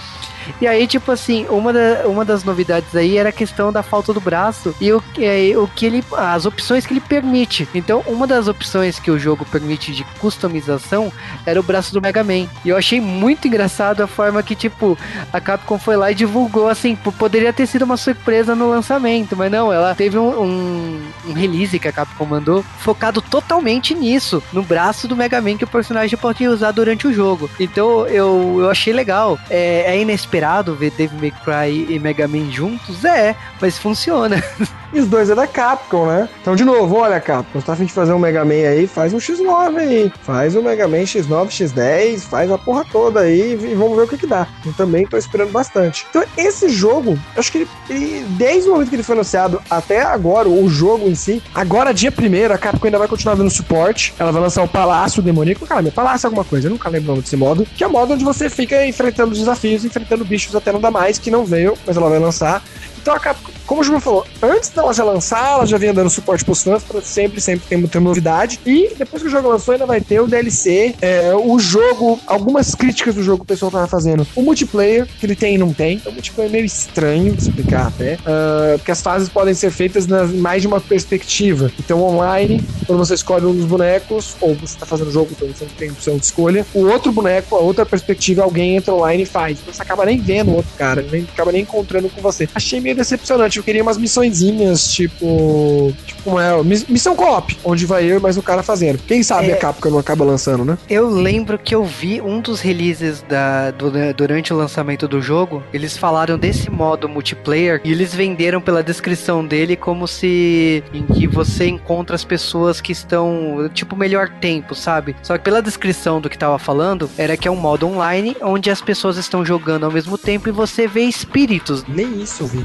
E 0.60 0.66
aí, 0.66 0.86
tipo 0.86 1.10
assim, 1.12 1.46
uma, 1.48 1.72
da, 1.72 2.06
uma 2.06 2.24
das 2.24 2.44
novidades 2.44 2.94
aí 2.94 3.16
era 3.16 3.28
a 3.28 3.32
questão 3.32 3.72
da 3.72 3.82
falta 3.82 4.12
do 4.12 4.20
braço 4.20 4.74
e 4.80 4.92
o, 4.92 5.02
é, 5.18 5.56
o 5.56 5.68
que 5.68 5.86
ele. 5.86 6.04
as 6.16 6.46
opções 6.46 6.86
que 6.86 6.92
ele 6.92 7.00
permite. 7.00 7.68
Então, 7.74 8.02
uma 8.06 8.26
das 8.26 8.48
opções 8.48 8.98
que 8.98 9.10
o 9.10 9.18
jogo 9.18 9.44
permite 9.44 9.92
de 9.92 10.04
customização 10.18 11.12
era 11.46 11.60
o 11.60 11.62
braço 11.62 11.92
do 11.92 12.00
Mega 12.00 12.24
Man. 12.24 12.48
E 12.64 12.68
eu 12.68 12.76
achei 12.76 13.00
muito 13.00 13.46
engraçado 13.46 14.00
a 14.00 14.06
forma 14.06 14.42
que, 14.42 14.54
tipo, 14.54 14.98
a 15.32 15.40
Capcom 15.40 15.78
foi 15.78 15.96
lá 15.96 16.10
e 16.10 16.14
divulgou, 16.14 16.68
assim, 16.68 16.96
poderia 16.96 17.52
ter 17.52 17.66
sido 17.66 17.82
uma 17.82 17.96
surpresa 17.96 18.54
no 18.54 18.68
lançamento, 18.68 19.36
mas 19.36 19.50
não, 19.50 19.72
ela 19.72 19.94
teve 19.94 20.18
um, 20.18 20.42
um, 20.42 21.00
um 21.28 21.32
release 21.32 21.78
que 21.78 21.88
a 21.88 21.92
Capcom 21.92 22.24
mandou 22.24 22.62
focado 22.78 23.20
totalmente 23.20 23.94
nisso, 23.94 24.42
no 24.52 24.62
braço 24.62 25.06
do 25.06 25.16
Mega 25.16 25.40
Man 25.40 25.56
que 25.56 25.64
o 25.64 25.68
personagem 25.68 26.18
pode 26.18 26.46
usar 26.46 26.72
durante 26.72 27.06
o 27.06 27.12
jogo. 27.12 27.50
Então, 27.58 28.06
eu, 28.06 28.56
eu 28.60 28.70
achei 28.70 28.92
legal. 28.92 29.38
É, 29.50 29.84
é 29.86 30.00
inesperado 30.00 30.37
esperado 30.38 30.74
ver 30.76 30.92
Devil 30.92 31.18
May 31.18 31.32
Cry 31.32 31.92
e 31.92 31.98
Mega 31.98 32.28
Man 32.28 32.50
juntos? 32.50 33.04
É, 33.04 33.34
mas 33.60 33.76
funciona. 33.76 34.42
E 34.92 35.00
os 35.00 35.06
dois 35.06 35.28
é 35.28 35.34
da 35.34 35.46
Capcom, 35.46 36.06
né? 36.06 36.28
Então, 36.40 36.56
de 36.56 36.64
novo, 36.64 36.96
olha, 36.96 37.20
Capcom, 37.20 37.60
tá 37.60 37.74
a 37.74 37.76
fim 37.76 37.84
de 37.84 37.92
fazer 37.92 38.14
um 38.14 38.18
Mega 38.18 38.42
Man 38.42 38.54
aí, 38.54 38.86
faz 38.86 39.12
um 39.12 39.18
X9 39.18 39.76
aí. 39.76 40.12
Faz 40.22 40.56
um 40.56 40.62
Mega 40.62 40.88
Man 40.88 41.02
X9, 41.02 41.48
X10, 41.48 42.20
faz 42.20 42.50
a 42.50 42.56
porra 42.56 42.86
toda 42.90 43.20
aí 43.20 43.52
e 43.52 43.74
vamos 43.74 43.96
ver 43.96 44.04
o 44.04 44.08
que 44.08 44.16
que 44.16 44.26
dá. 44.26 44.46
Eu 44.64 44.72
também 44.72 45.06
tô 45.06 45.18
esperando 45.18 45.52
bastante. 45.52 46.06
Então, 46.08 46.24
esse 46.38 46.70
jogo, 46.70 47.18
acho 47.36 47.52
que 47.52 47.58
ele, 47.58 47.68
ele, 47.90 48.26
desde 48.38 48.68
o 48.68 48.72
momento 48.72 48.88
que 48.88 48.96
ele 48.96 49.02
foi 49.02 49.14
anunciado 49.14 49.60
até 49.68 50.00
agora, 50.00 50.48
o 50.48 50.68
jogo 50.70 51.06
em 51.06 51.14
si, 51.14 51.42
agora 51.54 51.92
dia 51.92 52.10
primeiro, 52.10 52.54
a 52.54 52.58
Capcom 52.58 52.86
ainda 52.86 52.98
vai 52.98 53.08
continuar 53.08 53.34
dando 53.34 53.50
suporte. 53.50 54.14
Ela 54.18 54.32
vai 54.32 54.40
lançar 54.40 54.62
o 54.62 54.68
Palácio 54.68 55.22
Demoníaco. 55.22 55.66
Cara, 55.66 55.82
meu 55.82 55.92
Palácio 55.92 56.26
é 56.26 56.28
alguma 56.28 56.44
coisa, 56.44 56.66
eu 56.66 56.70
nunca 56.70 56.88
lembro 56.88 57.08
o 57.08 57.10
nome 57.10 57.22
desse 57.22 57.36
modo. 57.36 57.66
Que 57.76 57.84
é 57.84 57.86
o 57.86 57.90
modo 57.92 58.14
onde 58.14 58.24
você 58.24 58.48
fica 58.48 58.86
enfrentando 58.86 59.34
desafios, 59.34 59.84
enfrentando 59.84 60.17
bichos 60.24 60.54
até 60.54 60.72
não 60.72 60.80
dá 60.80 60.90
mais, 60.90 61.18
que 61.18 61.30
não 61.30 61.44
veio, 61.44 61.76
mas 61.86 61.96
ela 61.96 62.08
vai 62.08 62.18
lançar. 62.18 62.62
Então 63.00 63.14
a 63.14 63.20
Capcom, 63.20 63.52
como 63.66 63.82
o 63.82 63.84
Juba 63.84 64.00
falou, 64.00 64.26
antes 64.42 64.70
dela 64.70 64.92
já 64.94 65.04
lançar, 65.04 65.52
ela 65.52 65.66
já 65.66 65.76
vinha 65.76 65.92
dando 65.92 66.08
suporte 66.08 66.44
pros 66.44 66.62
fãs 66.62 66.82
pra 66.82 67.02
sempre, 67.02 67.40
sempre 67.40 67.68
ter, 67.68 67.88
ter 67.88 68.00
novidade. 68.00 68.58
E 68.64 68.94
depois 68.96 69.22
que 69.22 69.28
o 69.28 69.30
jogo 69.30 69.48
lançou, 69.48 69.72
ainda 69.72 69.84
vai 69.84 70.00
ter 70.00 70.20
o 70.20 70.26
DLC, 70.26 70.94
é, 71.00 71.34
o 71.34 71.58
jogo, 71.58 72.18
algumas 72.26 72.74
críticas 72.74 73.14
do 73.14 73.22
jogo 73.22 73.38
que 73.38 73.42
o 73.44 73.46
pessoal 73.46 73.70
tava 73.70 73.86
fazendo. 73.86 74.26
O 74.34 74.42
multiplayer, 74.42 75.06
que 75.06 75.26
ele 75.26 75.36
tem 75.36 75.54
e 75.56 75.58
não 75.58 75.72
tem. 75.72 76.00
É 76.04 76.08
um 76.08 76.12
multiplayer 76.12 76.50
meio 76.50 76.64
estranho 76.64 77.34
de 77.34 77.42
explicar 77.42 77.88
até. 77.88 78.14
Uh, 78.14 78.78
porque 78.78 78.90
as 78.90 79.02
fases 79.02 79.28
podem 79.28 79.52
ser 79.52 79.70
feitas 79.70 80.06
nas 80.06 80.32
mais 80.32 80.62
de 80.62 80.68
uma 80.68 80.80
perspectiva. 80.80 81.70
Então, 81.78 82.02
online, 82.02 82.64
quando 82.86 82.98
você 82.98 83.14
escolhe 83.14 83.44
um 83.44 83.54
dos 83.54 83.66
bonecos, 83.66 84.34
ou 84.40 84.54
você 84.54 84.78
tá 84.78 84.86
fazendo 84.86 85.08
o 85.08 85.12
jogo, 85.12 85.28
então 85.32 85.46
você 85.48 85.66
tem 85.76 85.90
opção 85.90 86.16
de 86.16 86.24
escolha, 86.24 86.66
o 86.72 86.86
outro 86.86 87.12
boneco, 87.12 87.54
a 87.54 87.60
outra 87.60 87.84
perspectiva, 87.84 88.42
alguém 88.42 88.76
entra 88.76 88.94
online 88.94 89.24
e 89.24 89.26
faz. 89.26 89.58
Você 89.66 89.82
acaba 89.82 90.06
nem 90.06 90.18
vendo 90.18 90.52
o 90.52 90.56
outro 90.56 90.70
cara, 90.78 91.02
nem, 91.02 91.22
acaba 91.22 91.52
nem 91.52 91.62
encontrando 91.62 92.08
com 92.08 92.22
você. 92.22 92.48
Achei 92.54 92.80
meio 92.80 92.87
decepcionante. 92.94 93.58
Eu 93.58 93.64
queria 93.64 93.82
umas 93.82 93.98
missõezinhas, 93.98 94.92
tipo. 94.92 95.94
Tipo, 96.06 96.22
como 96.22 96.40
é? 96.40 96.48
Missão 96.62 97.14
co-op, 97.14 97.56
onde 97.64 97.86
vai 97.86 98.04
eu 98.04 98.18
e 98.18 98.20
mais 98.20 98.36
um 98.36 98.42
cara 98.42 98.62
fazendo. 98.62 98.98
Quem 99.06 99.22
sabe 99.22 99.50
é, 99.50 99.54
a 99.54 99.56
Capcom 99.56 99.90
não 99.90 99.98
acaba 99.98 100.24
lançando, 100.24 100.64
né? 100.64 100.78
Eu 100.88 101.08
lembro 101.08 101.58
que 101.58 101.74
eu 101.74 101.84
vi 101.84 102.20
um 102.20 102.40
dos 102.40 102.60
releases 102.60 103.22
da, 103.22 103.70
do, 103.70 103.90
durante 104.14 104.52
o 104.52 104.56
lançamento 104.56 105.08
do 105.08 105.20
jogo. 105.20 105.62
Eles 105.72 105.96
falaram 105.96 106.38
desse 106.38 106.70
modo 106.70 107.08
multiplayer 107.08 107.80
e 107.84 107.92
eles 107.92 108.14
venderam 108.14 108.60
pela 108.60 108.82
descrição 108.82 109.44
dele 109.44 109.76
como 109.76 110.06
se 110.06 110.82
em 110.92 111.04
que 111.06 111.26
você 111.26 111.66
encontra 111.66 112.14
as 112.14 112.24
pessoas 112.24 112.80
que 112.80 112.92
estão, 112.92 113.70
tipo, 113.72 113.96
melhor 113.96 114.28
tempo, 114.28 114.74
sabe? 114.74 115.16
Só 115.22 115.36
que 115.36 115.44
pela 115.44 115.62
descrição 115.62 116.20
do 116.20 116.28
que 116.28 116.38
tava 116.38 116.58
falando, 116.58 117.10
era 117.16 117.36
que 117.36 117.48
é 117.48 117.50
um 117.50 117.56
modo 117.56 117.86
online 117.86 118.36
onde 118.42 118.70
as 118.70 118.80
pessoas 118.80 119.16
estão 119.16 119.44
jogando 119.44 119.84
ao 119.84 119.92
mesmo 119.92 120.16
tempo 120.18 120.48
e 120.48 120.52
você 120.52 120.86
vê 120.86 121.02
espíritos. 121.02 121.84
Nem 121.86 122.22
isso 122.22 122.42
eu 122.42 122.46
vi. 122.46 122.64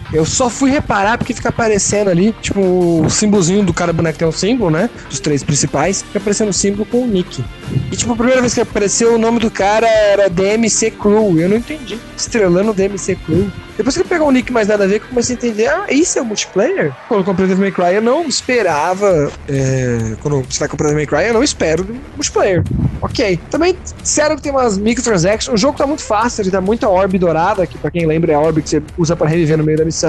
Eu 0.13 0.25
só 0.25 0.49
fui 0.49 0.69
reparar 0.69 1.17
porque 1.17 1.33
fica 1.33 1.49
aparecendo 1.49 2.09
ali, 2.09 2.33
tipo, 2.41 2.59
o 2.59 3.09
símbolozinho 3.09 3.63
do 3.63 3.73
cara 3.73 3.93
boneco 3.93 4.17
tem 4.19 4.27
um 4.27 4.31
símbolo, 4.31 4.69
né? 4.69 4.89
Dos 5.09 5.19
três 5.19 5.43
principais, 5.43 6.01
fica 6.01 6.19
aparecendo 6.19 6.49
o 6.49 6.53
símbolo 6.53 6.85
com 6.85 7.03
o 7.03 7.07
nick. 7.07 7.43
E, 7.91 7.95
tipo, 7.95 8.11
a 8.11 8.15
primeira 8.15 8.41
vez 8.41 8.53
que 8.53 8.61
apareceu, 8.61 9.15
o 9.15 9.17
nome 9.17 9.39
do 9.39 9.49
cara 9.49 9.87
era 9.87 10.29
DMC 10.29 10.91
Crew. 10.91 11.39
Eu 11.39 11.49
não 11.49 11.57
entendi. 11.57 11.97
Estrelando 12.17 12.73
DMC 12.73 13.15
Crew. 13.15 13.49
Depois 13.77 13.95
que 13.95 14.01
eu 14.01 14.05
pegar 14.05 14.25
um 14.25 14.31
nick 14.31 14.51
mais 14.51 14.67
nada 14.67 14.83
a 14.83 14.87
ver, 14.87 14.97
eu 14.97 15.01
comecei 15.01 15.35
a 15.35 15.37
entender, 15.37 15.67
ah, 15.67 15.85
isso 15.89 16.19
é 16.19 16.21
o 16.21 16.25
multiplayer? 16.25 16.93
Quando 17.07 17.21
eu 17.21 17.25
comprei 17.25 17.47
Devil 17.47 17.63
May 17.63 17.71
Cry, 17.71 17.95
eu 17.95 18.01
não 18.01 18.25
esperava. 18.25 19.31
É, 19.47 20.15
quando 20.21 20.41
você 20.43 20.59
vai 20.59 20.67
comprar 20.67 20.89
Devil 20.89 20.99
May 20.99 21.07
Cry, 21.07 21.29
eu 21.29 21.33
não 21.33 21.43
espero 21.43 21.87
multiplayer. 22.15 22.63
Ok. 23.01 23.39
Também, 23.49 23.75
sério 24.03 24.35
que 24.35 24.41
tem 24.41 24.51
umas 24.51 24.77
microtransactions. 24.77 25.53
O 25.53 25.57
jogo 25.57 25.77
tá 25.77 25.87
muito 25.87 26.03
fácil, 26.03 26.43
ele 26.43 26.51
dá 26.51 26.61
muita 26.61 26.87
orb 26.87 27.17
dourada, 27.17 27.65
que 27.65 27.77
pra 27.77 27.89
quem 27.89 28.05
lembra 28.05 28.33
é 28.33 28.35
a 28.35 28.39
orb 28.39 28.61
que 28.61 28.69
você 28.69 28.83
usa 28.97 29.15
para 29.15 29.27
reviver 29.27 29.57
no 29.57 29.63
meio 29.63 29.77
da 29.77 29.85
missão. 29.85 30.00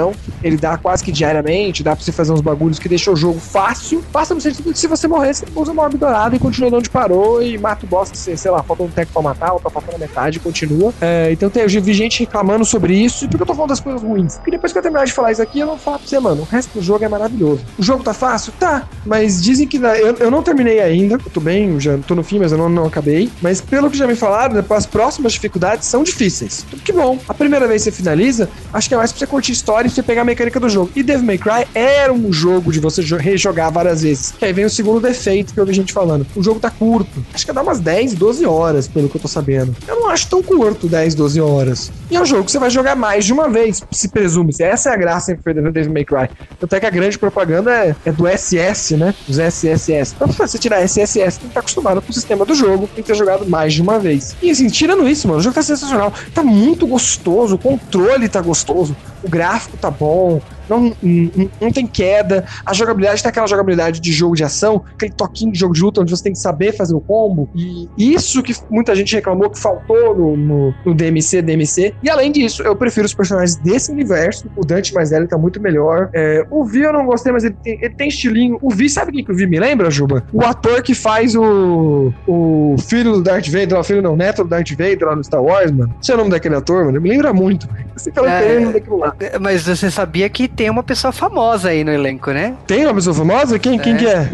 Ele 0.43 0.57
dá 0.57 0.77
quase 0.77 1.03
que 1.03 1.11
diariamente, 1.11 1.83
dá 1.83 1.95
pra 1.95 2.03
você 2.03 2.11
fazer 2.11 2.31
uns 2.31 2.41
bagulhos 2.41 2.79
que 2.79 2.89
deixam 2.89 3.13
o 3.13 3.17
jogo 3.17 3.39
fácil. 3.39 4.03
Fácil 4.11 4.35
no 4.35 4.41
sentido 4.41 4.71
de 4.71 4.79
se 4.79 4.87
você 4.87 5.07
morrer, 5.07 5.33
você 5.33 5.45
usa 5.55 5.71
uma 5.71 5.83
orb 5.83 5.97
dourada 5.97 6.35
e 6.35 6.39
continua 6.39 6.69
de 6.69 6.75
onde 6.75 6.89
parou 6.89 7.41
e 7.41 7.57
mata 7.57 7.85
o 7.85 7.89
boss, 7.89 8.11
sei, 8.13 8.35
sei 8.37 8.51
lá, 8.51 8.61
falta 8.63 8.83
um 8.83 8.89
tempo 8.89 9.11
pra 9.13 9.21
matar, 9.21 9.53
ou 9.53 9.59
tá 9.59 9.69
faltando 9.69 9.99
metade 9.99 10.39
continua. 10.39 10.93
É, 11.01 11.31
então 11.31 11.51
eu 11.55 11.81
vi 11.81 11.93
gente 11.93 12.19
reclamando 12.21 12.65
sobre 12.65 12.95
isso, 12.95 13.25
e 13.25 13.27
porque 13.27 13.43
eu 13.43 13.47
tô 13.47 13.53
falando 13.53 13.69
das 13.69 13.79
coisas 13.79 14.01
ruins. 14.01 14.35
Porque 14.35 14.51
depois 14.51 14.71
que 14.71 14.77
eu 14.77 14.83
terminar 14.83 15.05
de 15.05 15.13
falar 15.13 15.31
isso 15.31 15.41
aqui, 15.41 15.59
eu 15.59 15.67
vou 15.67 15.77
falar 15.77 15.99
pra 15.99 16.07
você, 16.07 16.19
mano, 16.19 16.41
o 16.41 16.45
resto 16.45 16.73
do 16.73 16.81
jogo 16.81 17.03
é 17.03 17.09
maravilhoso. 17.09 17.61
O 17.77 17.83
jogo 17.83 18.03
tá 18.03 18.13
fácil? 18.13 18.53
Tá. 18.59 18.87
Mas 19.05 19.41
dizem 19.41 19.67
que. 19.67 19.77
Eu, 19.77 20.17
eu 20.17 20.31
não 20.31 20.43
terminei 20.43 20.79
ainda. 20.79 21.15
Eu 21.15 21.31
tô 21.31 21.39
bem, 21.39 21.79
já 21.79 21.97
tô 21.99 22.15
no 22.15 22.23
fim, 22.23 22.39
mas 22.39 22.51
eu 22.51 22.57
não, 22.57 22.69
não 22.69 22.85
acabei. 22.85 23.29
Mas 23.41 23.61
pelo 23.61 23.89
que 23.89 23.97
já 23.97 24.07
me 24.07 24.15
falaram, 24.15 24.63
as 24.69 24.85
próximas 24.85 25.33
dificuldades 25.33 25.87
são 25.87 26.03
difíceis. 26.03 26.65
Tudo 26.69 26.81
que 26.81 26.91
bom. 26.91 27.17
A 27.27 27.33
primeira 27.33 27.67
vez 27.67 27.83
que 27.83 27.91
você 27.91 27.97
finaliza, 27.97 28.49
acho 28.73 28.87
que 28.87 28.93
é 28.93 28.97
mais 28.97 29.11
pra 29.11 29.19
você 29.19 29.27
curtir 29.27 29.51
história 29.51 29.82
e 29.85 29.89
você 29.89 30.03
pegar 30.03 30.21
a 30.21 30.25
mecânica 30.25 30.59
do 30.59 30.69
jogo. 30.69 30.91
E 30.95 31.03
Devil 31.03 31.25
May 31.25 31.37
Cry 31.37 31.67
era 31.73 32.11
um 32.13 32.31
jogo 32.31 32.71
de 32.71 32.79
você 32.79 33.01
rejogar 33.17 33.71
várias 33.71 34.01
vezes. 34.01 34.31
Que 34.31 34.45
aí 34.45 34.53
vem 34.53 34.65
o 34.65 34.69
segundo 34.69 34.99
defeito 34.99 35.53
que 35.53 35.59
eu 35.59 35.65
vi 35.65 35.73
gente 35.73 35.93
falando. 35.93 36.25
O 36.35 36.43
jogo 36.43 36.59
tá 36.59 36.69
curto. 36.69 37.23
Acho 37.33 37.45
que 37.45 37.53
dá 37.53 37.61
umas 37.61 37.79
10, 37.79 38.13
12 38.15 38.45
horas, 38.45 38.87
pelo 38.87 39.09
que 39.09 39.17
eu 39.17 39.21
tô 39.21 39.27
sabendo. 39.27 39.75
Eu 39.87 39.99
não 39.99 40.09
acho 40.09 40.27
tão 40.29 40.41
curto 40.41 40.87
10, 40.87 41.15
12 41.15 41.41
horas. 41.41 41.91
E 42.09 42.15
é 42.15 42.21
um 42.21 42.25
jogo 42.25 42.43
que 42.43 42.51
você 42.51 42.59
vai 42.59 42.69
jogar 42.69 42.95
mais 42.95 43.25
de 43.25 43.33
uma 43.33 43.49
vez 43.49 43.81
se 43.91 44.07
presume. 44.07 44.53
Essa 44.59 44.91
é 44.91 44.93
a 44.93 44.97
graça 44.97 45.31
em 45.31 45.71
Devil 45.71 45.93
May 45.93 46.05
Cry. 46.05 46.29
Até 46.61 46.79
que 46.79 46.85
a 46.85 46.89
grande 46.89 47.17
propaganda 47.17 47.71
é, 47.71 47.95
é, 48.05 48.11
do 48.11 48.27
SS, 48.27 48.95
né? 48.97 49.13
Os 49.27 49.37
SSS. 49.37 50.15
Pra 50.15 50.27
você 50.27 50.57
tirar 50.57 50.81
SSS, 50.83 51.39
tem 51.39 51.47
que 51.47 51.47
estar 51.47 51.59
acostumado 51.59 52.01
com 52.01 52.09
o 52.09 52.13
sistema 52.13 52.45
do 52.45 52.55
jogo, 52.55 52.87
tem 52.87 53.03
que 53.03 53.11
ter 53.11 53.15
jogado 53.15 53.45
mais 53.47 53.73
de 53.73 53.81
uma 53.81 53.99
vez. 53.99 54.35
E 54.41 54.49
assim, 54.49 54.67
tirando 54.67 55.07
isso, 55.07 55.27
mano, 55.27 55.39
o 55.39 55.43
jogo 55.43 55.55
tá 55.55 55.61
sensacional. 55.61 56.13
Tá 56.33 56.43
muito 56.43 56.85
gostoso, 56.87 57.55
o 57.55 57.57
controle 57.57 58.29
tá 58.29 58.41
gostoso, 58.41 58.95
o 59.23 59.29
gráfico 59.29 59.72
tá 59.77 59.91
bom, 59.91 60.41
não, 60.69 60.95
não, 61.01 61.49
não, 61.61 61.71
tem 61.71 61.85
queda. 61.85 62.45
A 62.65 62.73
jogabilidade 62.73 63.21
tem 63.21 63.29
aquela 63.29 63.47
jogabilidade 63.47 63.99
de 63.99 64.11
jogo 64.11 64.35
de 64.35 64.43
ação, 64.43 64.83
aquele 64.93 65.13
toquinho 65.13 65.51
de 65.51 65.59
jogo 65.59 65.73
de 65.73 65.81
luta 65.81 66.01
onde 66.01 66.11
você 66.11 66.23
tem 66.23 66.33
que 66.33 66.39
saber 66.39 66.73
fazer 66.73 66.95
o 66.95 67.01
combo. 67.01 67.49
E 67.55 67.89
isso 67.97 68.41
que 68.41 68.55
muita 68.69 68.95
gente 68.95 69.15
reclamou 69.15 69.49
que 69.49 69.59
faltou 69.59 70.15
no, 70.15 70.37
no, 70.37 70.73
no 70.85 70.93
DMC, 70.93 71.41
DMC. 71.41 71.93
E 72.01 72.09
além 72.09 72.31
disso, 72.31 72.63
eu 72.63 72.75
prefiro 72.75 73.05
os 73.05 73.13
personagens 73.13 73.55
desse 73.55 73.91
universo. 73.91 74.47
O 74.55 74.65
Dante 74.65 74.93
mais 74.93 75.09
velho 75.09 75.27
tá 75.27 75.37
muito 75.37 75.61
melhor. 75.61 76.09
É, 76.13 76.45
o 76.49 76.63
Vi 76.65 76.81
eu 76.81 76.93
não 76.93 77.05
gostei, 77.05 77.31
mas 77.31 77.43
ele 77.43 77.55
tem, 77.63 77.77
ele 77.81 77.93
tem 77.93 78.07
estilinho. 78.07 78.57
O 78.61 78.69
Vi, 78.69 78.89
sabe 78.89 79.11
quem 79.11 79.23
que 79.23 79.31
o 79.31 79.35
Vi 79.35 79.47
me 79.47 79.59
lembra, 79.59 79.89
Juba? 79.89 80.23
O 80.31 80.41
ator 80.41 80.81
que 80.81 80.93
faz 80.93 81.35
o, 81.35 82.13
o 82.27 82.75
filho 82.87 83.13
do 83.13 83.23
Darth 83.23 83.47
Vader, 83.47 83.77
o 83.77 83.83
filho 83.83 84.01
não, 84.01 84.15
neto 84.15 84.43
do 84.43 84.49
Darth 84.49 84.69
Vader 84.71 85.03
lá 85.03 85.15
no 85.15 85.23
Star 85.23 85.41
Wars, 85.41 85.71
mano. 85.71 85.93
Esse 86.01 86.11
é 86.11 86.15
o 86.15 86.17
nome 86.17 86.29
daquele 86.29 86.55
ator, 86.55 86.85
mano. 86.85 86.99
Me 86.99 87.09
lembra 87.09 87.33
muito. 87.33 87.67
Você 87.95 88.09
é, 88.09 88.65
daquilo 88.71 88.97
lá. 88.97 89.15
Mas 89.39 89.63
você 89.63 89.89
sabia 89.89 90.29
que 90.29 90.47
tem 90.55 90.69
uma 90.69 90.83
pessoa 90.83 91.11
famosa 91.11 91.69
aí 91.69 91.83
no 91.83 91.91
elenco, 91.91 92.31
né? 92.31 92.55
Tem 92.67 92.85
uma 92.85 92.93
pessoa 92.93 93.13
famosa? 93.13 93.59
Quem, 93.59 93.79
é. 93.79 93.81
quem 93.81 93.97
que 93.97 94.07
é? 94.07 94.31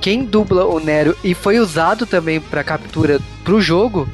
Quem 0.00 0.24
dubla 0.24 0.64
o 0.66 0.80
Nero 0.80 1.16
e 1.22 1.34
foi 1.34 1.58
usado 1.58 2.06
também 2.06 2.40
para 2.40 2.64
captura 2.64 3.20
pro 3.44 3.60
jogo 3.60 4.08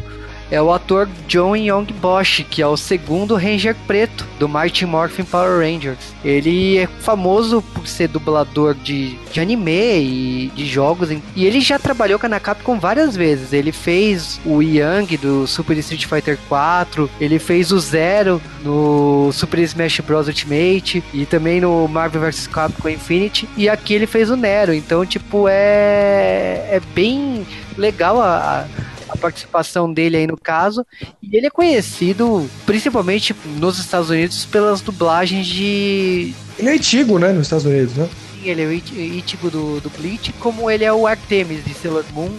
é 0.50 0.60
o 0.60 0.72
ator 0.72 1.08
John 1.26 1.56
Young 1.56 1.86
Bosch, 2.00 2.44
que 2.48 2.62
é 2.62 2.66
o 2.66 2.76
segundo 2.76 3.36
Ranger 3.36 3.74
preto 3.86 4.26
do 4.38 4.48
Mighty 4.48 4.86
Morphin 4.86 5.24
Power 5.24 5.60
Rangers. 5.60 6.14
Ele 6.24 6.78
é 6.78 6.86
famoso 6.86 7.62
por 7.74 7.86
ser 7.86 8.08
dublador 8.08 8.74
de, 8.74 9.16
de 9.32 9.40
anime 9.40 9.70
e 9.70 10.52
de 10.54 10.66
jogos, 10.66 11.10
e 11.10 11.44
ele 11.44 11.60
já 11.60 11.78
trabalhou 11.78 12.18
com 12.18 12.26
a 12.26 12.40
Capcom 12.40 12.78
várias 12.78 13.16
vezes. 13.16 13.52
Ele 13.52 13.72
fez 13.72 14.40
o 14.44 14.62
Young 14.62 15.16
do 15.16 15.46
Super 15.46 15.76
Street 15.78 16.06
Fighter 16.06 16.38
4, 16.48 17.10
ele 17.20 17.38
fez 17.38 17.72
o 17.72 17.78
Zero 17.78 18.40
no 18.62 19.30
Super 19.32 19.60
Smash 19.60 20.00
Bros 20.00 20.28
Ultimate 20.28 21.02
e 21.12 21.26
também 21.26 21.60
no 21.60 21.86
Marvel 21.88 22.20
vs 22.22 22.46
Capcom 22.46 22.88
Infinity, 22.88 23.48
e 23.56 23.68
aqui 23.68 23.94
ele 23.94 24.06
fez 24.06 24.30
o 24.30 24.36
Nero. 24.36 24.72
Então, 24.72 25.04
tipo, 25.04 25.46
é 25.48 26.68
é 26.68 26.80
bem 26.94 27.46
legal 27.76 28.20
a, 28.20 28.64
a 28.64 28.87
a 29.08 29.16
participação 29.16 29.92
dele 29.92 30.16
aí 30.16 30.26
no 30.26 30.36
caso. 30.36 30.84
E 31.22 31.36
ele 31.36 31.46
é 31.46 31.50
conhecido 31.50 32.48
principalmente 32.66 33.34
nos 33.56 33.78
Estados 33.78 34.10
Unidos 34.10 34.44
pelas 34.44 34.80
dublagens 34.80 35.46
de. 35.46 36.34
Ele 36.58 36.68
é 36.68 36.72
antigo, 36.72 37.18
né, 37.18 37.32
nos 37.32 37.46
Estados 37.46 37.64
Unidos, 37.64 37.94
né? 37.94 38.08
Sim, 38.32 38.48
ele 38.48 38.62
é 38.62 38.66
o 38.66 38.72
Ichigo 38.72 39.50
do, 39.50 39.80
do 39.80 39.90
Bleach, 39.90 40.32
como 40.34 40.70
ele 40.70 40.84
é 40.84 40.92
o 40.92 41.06
Artemis 41.06 41.64
de 41.64 41.74
Sailor 41.74 42.04
Moon. 42.12 42.30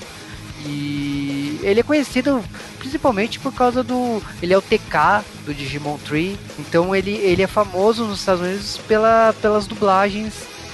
E 0.65 1.59
ele 1.63 1.79
é 1.79 1.83
conhecido 1.83 2.43
principalmente 2.77 3.39
por 3.39 3.53
causa 3.53 3.83
do. 3.83 4.21
Ele 4.41 4.53
é 4.53 4.57
o 4.57 4.61
TK 4.61 5.23
do 5.45 5.53
Digimon 5.53 5.97
Tree. 6.05 6.37
Então 6.57 6.95
ele, 6.95 7.11
ele 7.11 7.41
é 7.41 7.47
famoso 7.47 8.05
nos 8.05 8.19
Estados 8.19 8.41
Unidos 8.41 8.79
pela, 8.87 9.33
pelas 9.41 9.67
dublagens 9.67 10.33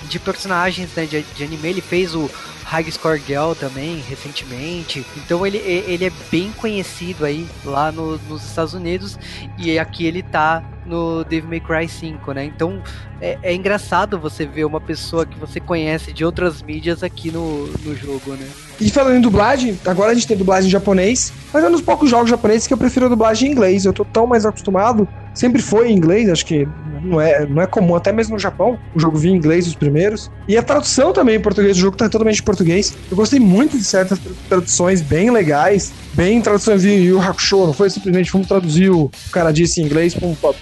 de 0.10 0.20
personagens 0.20 0.90
né, 0.96 1.06
de, 1.06 1.22
de 1.22 1.44
anime. 1.44 1.70
Ele 1.70 1.82
fez 1.82 2.16
o 2.16 2.30
High 2.66 2.92
Score 2.92 3.22
Girl 3.26 3.54
também, 3.54 4.04
recentemente. 4.10 5.06
Então 5.18 5.46
ele, 5.46 5.58
ele 5.58 6.06
é 6.06 6.12
bem 6.32 6.52
conhecido 6.54 7.24
aí 7.24 7.48
lá 7.64 7.92
no, 7.92 8.18
nos 8.28 8.44
Estados 8.44 8.74
Unidos 8.74 9.20
e 9.58 9.78
aqui 9.78 10.06
ele 10.06 10.24
tá 10.24 10.64
no 10.84 11.24
Devil 11.24 11.50
May 11.50 11.60
Cry 11.60 11.88
5, 11.88 12.32
né? 12.32 12.46
Então 12.46 12.82
é, 13.22 13.38
é, 13.44 13.54
engraçado 13.54 14.20
você 14.20 14.48
ver 14.48 14.66
uma 14.66 14.82
pessoa 14.82 15.28
que 15.28 15.38
você 15.38 15.60
conhece 15.60 16.12
de 16.12 16.26
outras 16.26 16.62
mídias 16.64 17.04
aqui 17.04 17.32
no, 17.32 17.68
no 17.68 17.96
jogo, 17.96 18.34
né? 18.34 18.48
E 18.82 18.90
falando 18.90 19.18
em 19.18 19.22
dublagem, 19.22 19.80
agora 19.86 20.12
a 20.12 20.14
gente 20.16 20.28
tem 20.28 20.36
dublagem 20.36 20.68
em 20.68 20.72
japonês, 20.72 21.32
mas 21.54 21.64
é 21.64 21.68
um 21.68 21.72
dos 21.72 21.82
poucos 21.82 22.10
jogos 22.10 22.30
japoneses 22.30 22.68
que 22.68 22.74
eu 22.74 22.78
prefiro 22.78 23.06
a 23.06 23.10
dublagem 23.10 23.50
em 23.50 23.52
inglês. 23.52 23.86
Eu 23.86 23.94
tô 23.94 24.04
tão 24.04 24.26
mais 24.26 24.44
acostumado, 24.44 25.08
sempre 25.36 25.62
foi 25.62 25.92
em 25.92 25.96
inglês, 25.96 26.30
acho 26.30 26.46
que 26.46 26.68
não 27.04 27.22
é, 27.22 27.46
não 27.46 27.62
é 27.62 27.68
comum, 27.68 27.96
até 27.96 28.12
mesmo 28.12 28.34
no 28.34 28.40
Japão, 28.40 28.80
o 28.96 29.00
jogo 29.00 29.18
vinha 29.18 29.36
em 29.36 29.38
inglês 29.38 29.68
os 29.68 29.76
primeiros. 29.76 30.32
E 30.48 30.58
a 30.58 30.64
tradução 30.64 31.14
também 31.14 31.36
em 31.36 31.40
português, 31.40 31.78
o 31.78 31.80
jogo 31.80 31.98
tá 31.98 32.10
totalmente 32.10 32.40
em 32.40 32.44
português. 32.44 32.96
Eu 33.12 33.18
gostei 33.18 33.40
muito 33.40 33.78
de 33.78 33.84
certas 33.84 34.18
traduções 34.50 35.02
bem 35.02 35.30
legais, 35.30 35.92
bem 36.14 36.42
tradução 36.42 36.78
de 36.78 36.90
Yu 36.90 37.22
Hakusho, 37.22 37.68
não 37.68 37.74
foi 37.74 37.90
simplesmente 37.90 38.32
vamos 38.32 38.48
traduzir 38.48 38.90
o 38.90 39.12
cara 39.32 39.52
disse 39.52 39.82
em 39.82 39.86
inglês, 39.86 40.16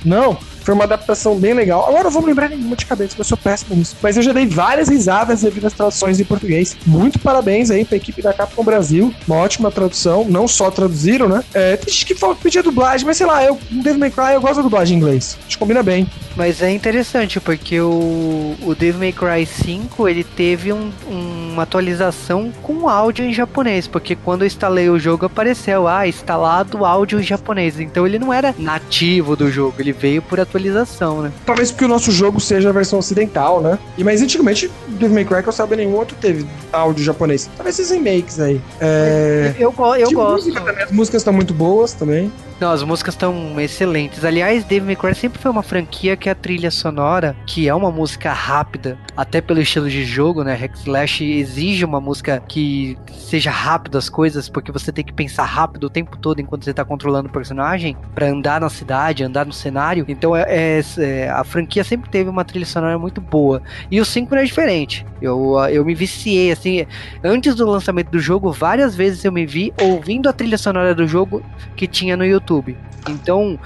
não, 0.04 0.38
foi 0.64 0.74
uma 0.74 0.86
adaptação 0.86 1.36
bem 1.38 1.54
legal. 1.54 1.88
Agora 1.88 2.08
eu 2.08 2.12
vou 2.12 2.26
lembrar 2.26 2.50
nenhuma 2.50 2.76
de 2.76 2.86
cabeça, 2.86 3.16
eu 3.18 3.24
sou 3.24 3.38
péssimo 3.38 3.76
nisso. 3.76 3.96
Mas 4.02 4.18
eu 4.18 4.24
já 4.24 4.34
dei 4.34 4.46
várias 4.46 4.90
risadas 4.90 5.42
devido 5.42 5.66
às 5.66 5.74
traduções 5.74 6.20
em 6.20 6.24
português. 6.24 6.76
Muito 6.86 7.20
parabéns 7.20 7.70
aí 7.70 7.86
pra 7.86 7.98
equipe 7.98 8.22
da 8.22 8.34
Capcom 8.34 8.64
Brasil. 8.64 9.14
Uma 9.28 9.38
ótima 9.38 9.72
tradução. 9.72 10.26
Não 10.26 10.48
só 10.48 10.72
traduziram, 10.72 11.28
né? 11.28 11.44
É, 11.54 11.78
tem 11.78 11.94
gente 11.94 12.06
que 12.06 12.16
pedia 12.42 12.64
dublagem, 12.64 13.06
mas 13.06 13.18
sei 13.18 13.26
lá, 13.26 13.44
eu, 13.44 13.60
no 13.70 13.84
Devil 13.84 14.00
May 14.00 14.12
Cry, 14.12 14.34
eu 14.34 14.42
gosto 14.42 14.58
da 14.58 14.62
dublagem 14.62 14.96
em 14.96 15.00
inglês. 15.00 15.38
Acho 15.46 15.50
que 15.50 15.58
combina 15.58 15.84
bem. 15.84 16.08
Mas 16.36 16.62
é 16.62 16.72
interessante, 16.72 17.40
porque 17.40 17.80
o, 17.80 18.56
o 18.62 18.76
Devil 18.76 19.00
May 19.00 19.12
Cry 19.12 19.46
5, 19.46 20.08
ele 20.08 20.24
teve 20.24 20.74
um, 20.74 20.92
uma 21.54 21.64
atualização 21.64 22.52
com 22.62 22.90
áudio 22.90 23.26
em 23.26 23.34
japonês, 23.34 23.88
porque 23.88 24.16
quando 24.16 24.42
eu 24.42 24.48
instalei 24.48 24.90
o 24.90 25.00
jogo 25.00 25.26
apareceu, 25.26 25.88
ah, 25.88 26.08
instalado 26.08 26.86
áudio 26.86 27.20
em 27.20 27.24
japonês. 27.24 27.80
Então 27.80 28.06
ele 28.06 28.20
não 28.20 28.34
era 28.34 28.54
nativo 28.58 29.36
do 29.36 29.50
jogo, 29.50 29.76
ele 29.80 29.94
veio 29.94 30.22
por 30.22 30.40
atualização 30.40 31.04
né? 31.22 31.32
Talvez 31.46 31.72
porque 31.72 31.86
o 31.86 31.88
nosso 31.88 32.12
jogo 32.12 32.40
seja 32.40 32.70
a 32.70 32.72
versão 32.72 33.00
ocidental, 33.00 33.62
né? 33.62 33.78
E 33.98 34.04
mas 34.04 34.22
antigamente, 34.22 34.70
Devil 34.88 35.14
May 35.16 35.26
Cry, 35.26 35.44
que 35.44 35.50
eu 35.50 35.54
sabia 35.54 35.78
nenhum 35.78 35.96
outro 35.96 36.16
teve 36.20 36.46
áudio 36.72 37.04
japonês. 37.04 37.50
Talvez 37.56 37.78
esses 37.80 37.92
remakes 37.92 38.40
aí. 38.40 38.62
É... 38.80 39.54
Eu, 39.58 39.74
eu, 39.78 39.96
eu 39.96 40.12
gosto. 40.12 40.46
Música 40.48 40.84
As 40.84 40.92
músicas 40.92 41.22
estão 41.22 41.34
muito 41.34 41.54
boas 41.54 41.94
também. 41.94 42.32
Não, 42.60 42.72
as 42.72 42.84
músicas 42.84 43.16
estão 43.16 43.60
excelentes. 43.60 44.24
Aliás, 44.24 44.66
May 44.84 44.96
Cry 44.96 45.16
sempre 45.16 45.40
foi 45.40 45.52
uma 45.52 45.64
franquia 45.64 46.16
que 46.16 46.30
a 46.30 46.36
trilha 46.36 46.72
sonora, 46.72 47.36
que 47.46 47.68
é 47.68 47.74
uma 47.74 47.92
música 47.92 48.32
rápida, 48.32 48.98
até 49.18 49.42
pelo 49.42 49.60
estilo 49.60 49.90
de 49.90 50.06
jogo, 50.06 50.44
né? 50.44 50.54
Hack 50.54 50.76
Slash 50.78 51.24
exige 51.24 51.84
uma 51.84 52.00
música 52.00 52.42
que 52.48 52.98
seja 53.12 53.52
rápida 53.52 53.98
as 53.98 54.08
coisas, 54.08 54.48
porque 54.48 54.72
você 54.72 54.92
tem 54.92 55.04
que 55.04 55.14
pensar 55.14 55.44
rápido 55.44 55.86
o 55.86 55.90
tempo 55.90 56.18
todo 56.18 56.40
enquanto 56.40 56.64
você 56.64 56.74
tá 56.74 56.86
controlando 56.86 57.28
o 57.28 57.32
personagem 57.32 57.98
para 58.14 58.28
andar 58.28 58.62
na 58.62 58.70
cidade, 58.70 59.24
andar 59.24 59.46
no 59.46 59.54
cenário. 59.54 60.06
Então 60.08 60.36
é, 60.36 60.46
é, 60.48 60.82
é, 61.00 61.30
a 61.30 61.44
franquia 61.44 61.84
sempre 61.84 62.10
teve 62.10 62.30
uma 62.30 62.46
trilha 62.46 62.66
sonora 62.66 62.98
muito 62.98 63.20
boa. 63.20 63.62
E 63.90 64.00
o 64.00 64.06
5 64.06 64.34
não 64.34 64.42
é 64.42 64.46
diferente. 64.46 65.06
Eu, 65.22 65.56
eu 65.70 65.84
me 65.84 65.96
viciei, 65.96 66.52
assim, 66.52 66.86
antes 67.24 67.56
do 67.56 67.70
lançamento 67.70 68.10
do 68.10 68.20
jogo, 68.20 68.52
várias 68.52 68.96
vezes 68.96 69.26
eu 69.26 69.32
me 69.32 69.46
vi 69.46 69.74
ouvindo 69.82 70.30
a 70.30 70.34
trilha 70.34 70.58
sonora 70.58 70.94
do 70.94 71.08
jogo 71.08 71.44
que 71.76 71.88
tinha 71.88 72.16
no 72.16 72.26
YouTube 72.26 72.53
YouTube. 72.54 72.78
Então, 73.10 73.60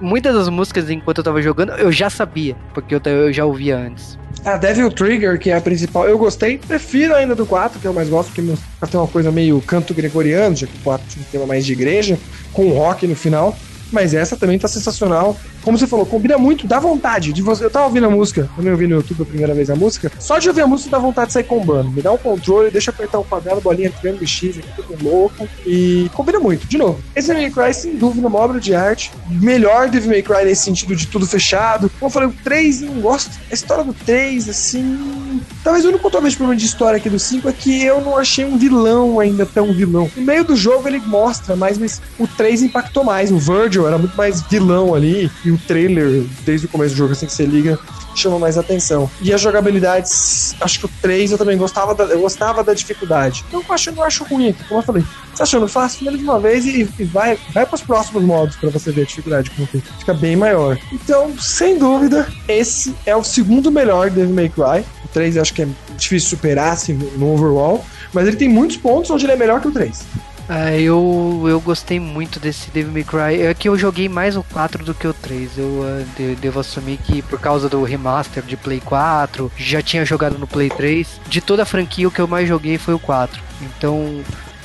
muitas 0.00 0.34
das 0.34 0.48
músicas, 0.48 0.90
enquanto 0.90 1.18
eu 1.18 1.24
tava 1.24 1.40
jogando, 1.40 1.72
eu 1.72 1.90
já 1.90 2.10
sabia, 2.10 2.56
porque 2.72 2.94
eu, 2.94 3.00
eu 3.04 3.32
já 3.32 3.44
ouvia 3.44 3.76
antes. 3.76 4.18
A 4.44 4.56
Devil 4.56 4.90
Trigger, 4.90 5.38
que 5.38 5.50
é 5.50 5.56
a 5.56 5.60
principal, 5.60 6.06
eu 6.06 6.18
gostei. 6.18 6.58
Prefiro 6.58 7.14
ainda 7.14 7.34
do 7.34 7.46
4, 7.46 7.80
que 7.80 7.86
eu 7.86 7.94
mais 7.94 8.08
gosto, 8.08 8.28
porque 8.32 8.42
tem 8.42 9.00
uma 9.00 9.08
coisa 9.08 9.32
meio 9.32 9.60
canto 9.62 9.94
gregoriano, 9.94 10.54
já 10.54 10.66
que 10.66 10.76
o 10.76 10.80
4 10.80 11.06
tinha 11.08 11.24
um 11.24 11.30
tema 11.30 11.46
mais 11.46 11.64
de 11.64 11.72
igreja, 11.72 12.18
com 12.52 12.68
rock 12.68 13.06
no 13.06 13.16
final. 13.16 13.56
Mas 13.90 14.12
essa 14.12 14.36
também 14.36 14.58
tá 14.58 14.68
sensacional 14.68 15.36
como 15.64 15.78
você 15.78 15.86
falou, 15.86 16.04
combina 16.04 16.36
muito, 16.36 16.66
dá 16.66 16.78
vontade 16.78 17.32
de 17.32 17.42
você. 17.42 17.64
Eu 17.64 17.70
tava 17.70 17.86
ouvindo 17.86 18.06
a 18.06 18.10
música, 18.10 18.48
também 18.54 18.70
ouvi 18.70 18.86
no 18.86 18.96
YouTube 18.96 19.22
a 19.22 19.24
primeira 19.24 19.54
vez 19.54 19.70
a 19.70 19.74
música. 19.74 20.12
Só 20.18 20.38
de 20.38 20.48
ouvir 20.48 20.60
a 20.60 20.66
música 20.66 20.90
dá 20.90 20.98
vontade 20.98 21.28
de 21.28 21.32
sair 21.32 21.44
combando. 21.44 21.90
Me 21.90 22.02
dá 22.02 22.12
um 22.12 22.18
controle, 22.18 22.70
deixa 22.70 22.90
eu 22.90 22.94
apertar 22.94 23.18
o 23.18 23.24
quadrado, 23.24 23.60
bolinha 23.60 23.90
triângulo 23.90 24.26
X, 24.26 24.58
aqui 24.58 24.68
tudo 24.76 25.02
louco. 25.02 25.48
E 25.66 26.10
combina 26.14 26.38
muito. 26.38 26.66
De 26.66 26.76
novo, 26.76 27.00
esse 27.16 27.32
May 27.32 27.50
Cry, 27.50 27.72
sem 27.72 27.96
dúvida, 27.96 28.28
uma 28.28 28.38
obra 28.38 28.60
de 28.60 28.74
arte. 28.74 29.10
Melhor 29.30 29.88
Devil 29.88 30.10
May 30.10 30.22
Cry 30.22 30.44
nesse 30.44 30.64
sentido 30.64 30.94
de 30.94 31.06
tudo 31.06 31.26
fechado. 31.26 31.90
Como 31.98 32.06
eu 32.06 32.10
falei, 32.10 32.28
o 32.28 32.32
3 32.44 32.82
não 32.82 33.00
gosto. 33.00 33.30
A 33.50 33.54
história 33.54 33.84
do 33.84 33.94
3, 33.94 34.48
assim. 34.48 35.40
Talvez 35.62 35.84
o 35.84 35.88
único 35.88 36.10
talvez 36.10 36.34
problema 36.34 36.58
de 36.58 36.66
história 36.66 36.98
aqui 36.98 37.08
do 37.08 37.18
5 37.18 37.48
é 37.48 37.52
que 37.52 37.82
eu 37.82 38.00
não 38.00 38.18
achei 38.18 38.44
um 38.44 38.58
vilão 38.58 39.18
ainda 39.18 39.46
tão 39.46 39.72
vilão. 39.72 40.10
No 40.14 40.22
meio 40.22 40.44
do 40.44 40.54
jogo 40.54 40.86
ele 40.86 41.00
mostra 41.00 41.56
mais, 41.56 41.78
mas 41.78 42.02
o 42.18 42.26
3 42.26 42.62
impactou 42.62 43.02
mais. 43.02 43.30
O 43.30 43.38
Virgil 43.38 43.86
era 43.86 43.96
muito 43.96 44.16
mais 44.16 44.42
vilão 44.42 44.94
ali. 44.94 45.30
E 45.44 45.53
o 45.54 45.58
trailer 45.58 46.24
desde 46.44 46.66
o 46.66 46.68
começo 46.68 46.94
do 46.94 46.98
jogo, 46.98 47.12
assim 47.12 47.26
que 47.26 47.32
você 47.32 47.46
liga, 47.46 47.78
chama 48.14 48.38
mais 48.38 48.56
atenção. 48.56 49.10
E 49.20 49.32
as 49.32 49.40
jogabilidades, 49.40 50.54
acho 50.60 50.80
que 50.80 50.86
o 50.86 50.90
3 51.00 51.32
eu 51.32 51.38
também 51.38 51.56
gostava 51.56 51.94
da, 51.94 52.04
eu 52.04 52.20
gostava 52.20 52.62
da 52.62 52.74
dificuldade. 52.74 53.44
Então 53.48 53.62
eu 53.66 53.74
acho, 53.74 53.92
não 53.92 54.02
acho 54.02 54.24
ruim, 54.24 54.54
como 54.68 54.80
eu 54.80 54.84
falei. 54.84 55.04
Você 55.34 55.42
achando 55.42 55.66
fácil, 55.66 56.00
finaliza 56.00 56.22
de 56.22 56.28
uma 56.28 56.38
vez 56.38 56.64
e, 56.64 56.88
e 56.98 57.04
vai, 57.04 57.38
vai 57.52 57.66
para 57.66 57.74
os 57.74 57.82
próximos 57.82 58.22
modos 58.22 58.56
para 58.56 58.70
você 58.70 58.92
ver 58.92 59.02
a 59.02 59.04
dificuldade 59.04 59.50
como 59.50 59.66
fica 59.66 60.14
bem 60.14 60.36
maior. 60.36 60.78
Então, 60.92 61.36
sem 61.38 61.78
dúvida, 61.78 62.28
esse 62.46 62.94
é 63.04 63.16
o 63.16 63.24
segundo 63.24 63.70
melhor 63.70 64.10
Devil 64.10 64.34
May 64.34 64.48
Cry. 64.48 64.84
O 65.04 65.08
3 65.12 65.36
eu 65.36 65.42
acho 65.42 65.54
que 65.54 65.62
é 65.62 65.68
difícil 65.96 66.30
superar 66.30 66.72
assim, 66.72 66.94
no 67.16 67.34
overall, 67.34 67.84
mas 68.12 68.28
ele 68.28 68.36
tem 68.36 68.48
muitos 68.48 68.76
pontos 68.76 69.10
onde 69.10 69.24
ele 69.24 69.32
é 69.32 69.36
melhor 69.36 69.60
que 69.60 69.68
o 69.68 69.72
3. 69.72 70.02
Ah, 70.48 70.76
eu, 70.76 71.44
eu 71.46 71.60
gostei 71.60 71.98
muito 71.98 72.38
desse 72.38 72.70
Devil 72.70 72.92
May 72.92 73.04
Cry. 73.04 73.42
É 73.42 73.54
que 73.54 73.68
eu 73.68 73.78
joguei 73.78 74.08
mais 74.08 74.36
o 74.36 74.42
4 74.42 74.84
do 74.84 74.94
que 74.94 75.06
o 75.06 75.14
3. 75.14 75.58
Eu 75.58 75.64
uh, 75.64 76.36
devo 76.40 76.60
assumir 76.60 76.98
que 76.98 77.22
por 77.22 77.40
causa 77.40 77.68
do 77.68 77.82
remaster 77.82 78.42
de 78.42 78.56
Play 78.56 78.80
4, 78.80 79.50
já 79.56 79.80
tinha 79.80 80.04
jogado 80.04 80.38
no 80.38 80.46
Play 80.46 80.68
3. 80.68 81.20
De 81.28 81.40
toda 81.40 81.62
a 81.62 81.66
franquia, 81.66 82.06
o 82.06 82.10
que 82.10 82.20
eu 82.20 82.28
mais 82.28 82.46
joguei 82.46 82.76
foi 82.76 82.92
o 82.92 82.98
4. 82.98 83.40
Então, 83.62 84.22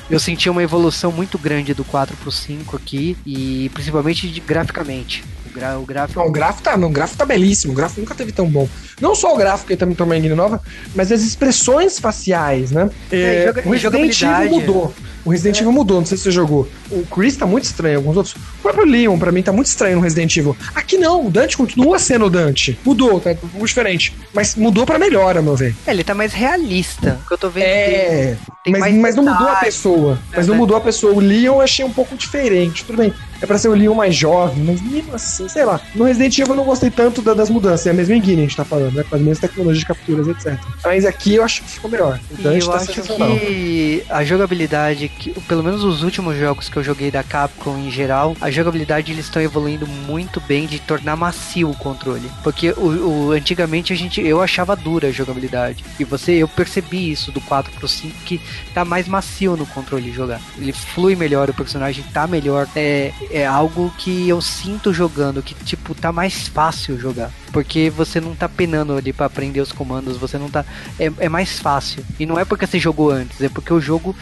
eu 0.10 0.20
senti 0.20 0.50
uma 0.50 0.64
evolução 0.64 1.12
muito 1.12 1.38
grande 1.38 1.74
do 1.74 1.86
4 1.86 2.18
pro 2.18 2.32
5 2.32 2.76
aqui, 2.76 3.16
e 3.26 3.70
principalmente 3.74 4.28
de, 4.28 4.40
graficamente. 4.40 5.24
O, 5.50 5.54
gra, 5.54 5.80
o 5.80 5.86
gráfico. 5.86 6.20
Não, 6.20 6.28
o 6.28 6.32
gráfico 6.32 6.64
tá, 6.64 6.78
não, 6.78 6.88
o 6.90 6.92
gráfico 6.92 7.18
tá 7.18 7.26
belíssimo, 7.26 7.74
o 7.74 7.76
gráfico 7.76 8.02
nunca 8.02 8.16
teve 8.16 8.32
tão 8.32 8.48
bom. 8.48 8.68
Não 9.02 9.16
só 9.16 9.34
o 9.34 9.38
gráfico 9.38 9.68
que 9.68 9.78
também 9.78 9.96
tá 9.96 10.04
uma 10.04 10.20
nova, 10.36 10.62
mas 10.96 11.12
as 11.12 11.22
expressões 11.22 12.00
faciais, 12.00 12.72
né? 12.72 12.90
É, 13.12 13.52
é, 13.56 13.68
o 13.68 13.72
Resident 13.72 14.22
Evil 14.22 14.50
mudou. 14.50 14.94
O 15.26 15.32
Resident 15.32 15.58
é. 15.58 15.60
Evil 15.62 15.72
mudou, 15.72 16.00
não 16.00 16.06
sei 16.06 16.18
se 16.18 16.24
você 16.24 16.32
jogou. 16.32 16.68
O 16.90 17.06
Chris 17.06 17.36
tá 17.36 17.46
muito 17.46 17.66
estranho, 17.66 17.98
alguns 17.98 18.18
outros. 18.18 18.36
O 18.36 18.62
próprio 18.62 18.86
Leon, 18.86 19.18
pra 19.18 19.32
mim, 19.32 19.42
tá 19.42 19.52
muito 19.52 19.68
estranho 19.68 19.98
no 19.98 20.02
Resident 20.02 20.36
Evil. 20.36 20.56
Aqui 20.74 20.98
não, 20.98 21.28
o 21.28 21.30
Dante 21.30 21.58
continua 21.58 22.00
sendo 22.00 22.26
o 22.26 22.30
Dante. 22.30 22.80
Mudou, 22.86 23.20
tá 23.20 23.36
um 23.56 23.66
diferente. 23.66 24.16
Mas 24.34 24.56
mudou 24.56 24.86
pra 24.86 24.98
melhor, 24.98 25.38
a 25.38 25.42
meu 25.42 25.56
ver. 25.56 25.76
É, 25.86 25.92
ele 25.92 26.04
tá 26.04 26.14
mais 26.14 26.34
realista. 26.34 27.20
que 27.28 27.34
eu 27.34 27.38
tô 27.38 27.50
vendo. 27.50 27.64
É, 27.66 28.38
mas, 28.68 28.96
mas 28.96 29.16
não 29.16 29.24
mudou 29.24 29.48
a 29.48 29.56
pessoa. 29.56 30.20
Mas 30.36 30.48
não 30.48 30.56
mudou 30.56 30.78
a 30.78 30.82
pessoa. 30.82 31.14
O 31.14 31.20
Leon 31.20 31.56
eu 31.56 31.62
achei 31.62 31.86
um 31.86 31.92
pouco 31.92 32.16
diferente. 32.16 32.84
Tudo 32.86 32.98
bem, 32.98 33.14
é 33.42 33.46
pra 33.46 33.58
ser 33.58 33.70
o 33.70 33.74
Leon 33.74 33.94
mais 33.94 34.16
jovem, 34.16 34.64
mas 34.64 34.82
mesmo 34.82 35.16
assim, 35.16 35.48
sei 35.48 35.66
lá. 35.66 35.80
No 35.96 36.06
Resident 36.06 36.38
Evil 36.38 36.54
eu 36.54 36.58
não 36.58 36.66
gostei 36.66 36.90
tanto 36.90 37.22
das 37.22 37.50
mudanças. 37.50 37.88
É 37.88 37.92
a 37.92 37.94
mesma 37.94 38.16
engine 38.16 38.42
a 38.42 38.46
gente 38.46 38.56
tá 38.56 38.66
falando, 38.66 38.94
né? 38.94 39.04
Com 39.04 39.16
as 39.16 39.22
mesmas 39.22 39.40
tecnologias 39.40 39.80
de 39.80 39.86
capturas, 39.86 40.28
etc. 40.28 40.58
Mas 40.84 41.06
aqui 41.06 41.36
eu 41.36 41.44
acho 41.44 41.64
que 41.64 41.70
ficou 41.70 41.90
melhor. 41.90 42.20
O 42.32 42.42
Dante 42.42 42.66
eu 42.66 42.72
tá 42.72 42.78
acho 42.78 42.92
que 42.92 44.04
a 44.10 44.24
jogabilidade, 44.24 45.10
que, 45.10 45.32
pelo 45.42 45.64
menos 45.64 45.84
os 45.84 46.04
últimos 46.04 46.38
jogos 46.38 46.70
que 46.70 46.78
eu 46.78 46.84
joguei 46.84 47.12
da 47.12 47.24
Capcom 47.24 47.78
em 47.78 47.92
geral, 47.92 48.36
a 48.42 48.52
jogabilidade 48.52 49.12
eles 49.12 49.26
estão 49.26 49.42
evoluindo 49.42 49.88
muito 49.88 50.42
bem 50.42 50.66
de 50.66 50.80
tornar 50.80 51.16
macio 51.16 51.70
o 51.70 51.76
controle. 51.76 52.30
Porque 52.44 52.72
o, 52.72 53.28
o, 53.28 53.32
antigamente 53.32 53.94
a 53.94 53.96
gente 53.96 54.22
eu 54.22 54.42
achava 54.42 54.76
dura 54.76 55.08
a 55.08 55.12
jogabilidade. 55.12 55.84
E 56.00 56.04
você 56.04 56.34
eu 56.34 56.48
percebi 56.48 57.12
isso 57.12 57.32
do 57.32 57.42
4 57.42 57.72
pro 57.74 57.88
5 57.88 58.14
que 58.26 58.42
tá 58.74 58.84
mais 58.84 59.08
macio 59.08 59.56
no 59.56 59.66
controle 59.66 60.12
jogar. 60.12 60.42
Ele 60.58 60.74
flui 60.74 61.16
melhor, 61.16 61.50
o 61.50 61.54
personagem 61.54 62.04
tá 62.14 62.28
melhor. 62.28 62.68
É, 62.76 63.12
é 63.30 63.46
algo 63.46 63.94
que 63.98 64.28
eu 64.28 64.42
sinto 64.42 64.94
jogando, 64.94 65.42
que 65.42 65.54
tipo, 65.64 65.94
tá 65.94 66.12
mais 66.12 66.48
fácil 66.48 67.00
jogar. 67.00 67.32
Porque 67.52 67.90
você 67.90 68.20
não 68.20 68.36
tá 68.36 68.48
penando 68.48 68.94
ali 68.96 69.14
para 69.14 69.26
aprender 69.26 69.62
os 69.62 69.72
comandos, 69.72 70.18
você 70.18 70.38
não 70.38 70.50
tá. 70.50 70.66
É, 71.00 71.12
é 71.20 71.30
mais 71.30 71.60
fácil. 71.60 72.04
E 72.20 72.26
não 72.26 72.40
é 72.40 72.46
porque 72.46 72.66
você 72.66 72.80
jogou 72.80 73.12
antes, 73.12 73.42
é 73.42 73.50
porque 73.50 73.74
o 73.74 73.82
jogo 73.82 74.16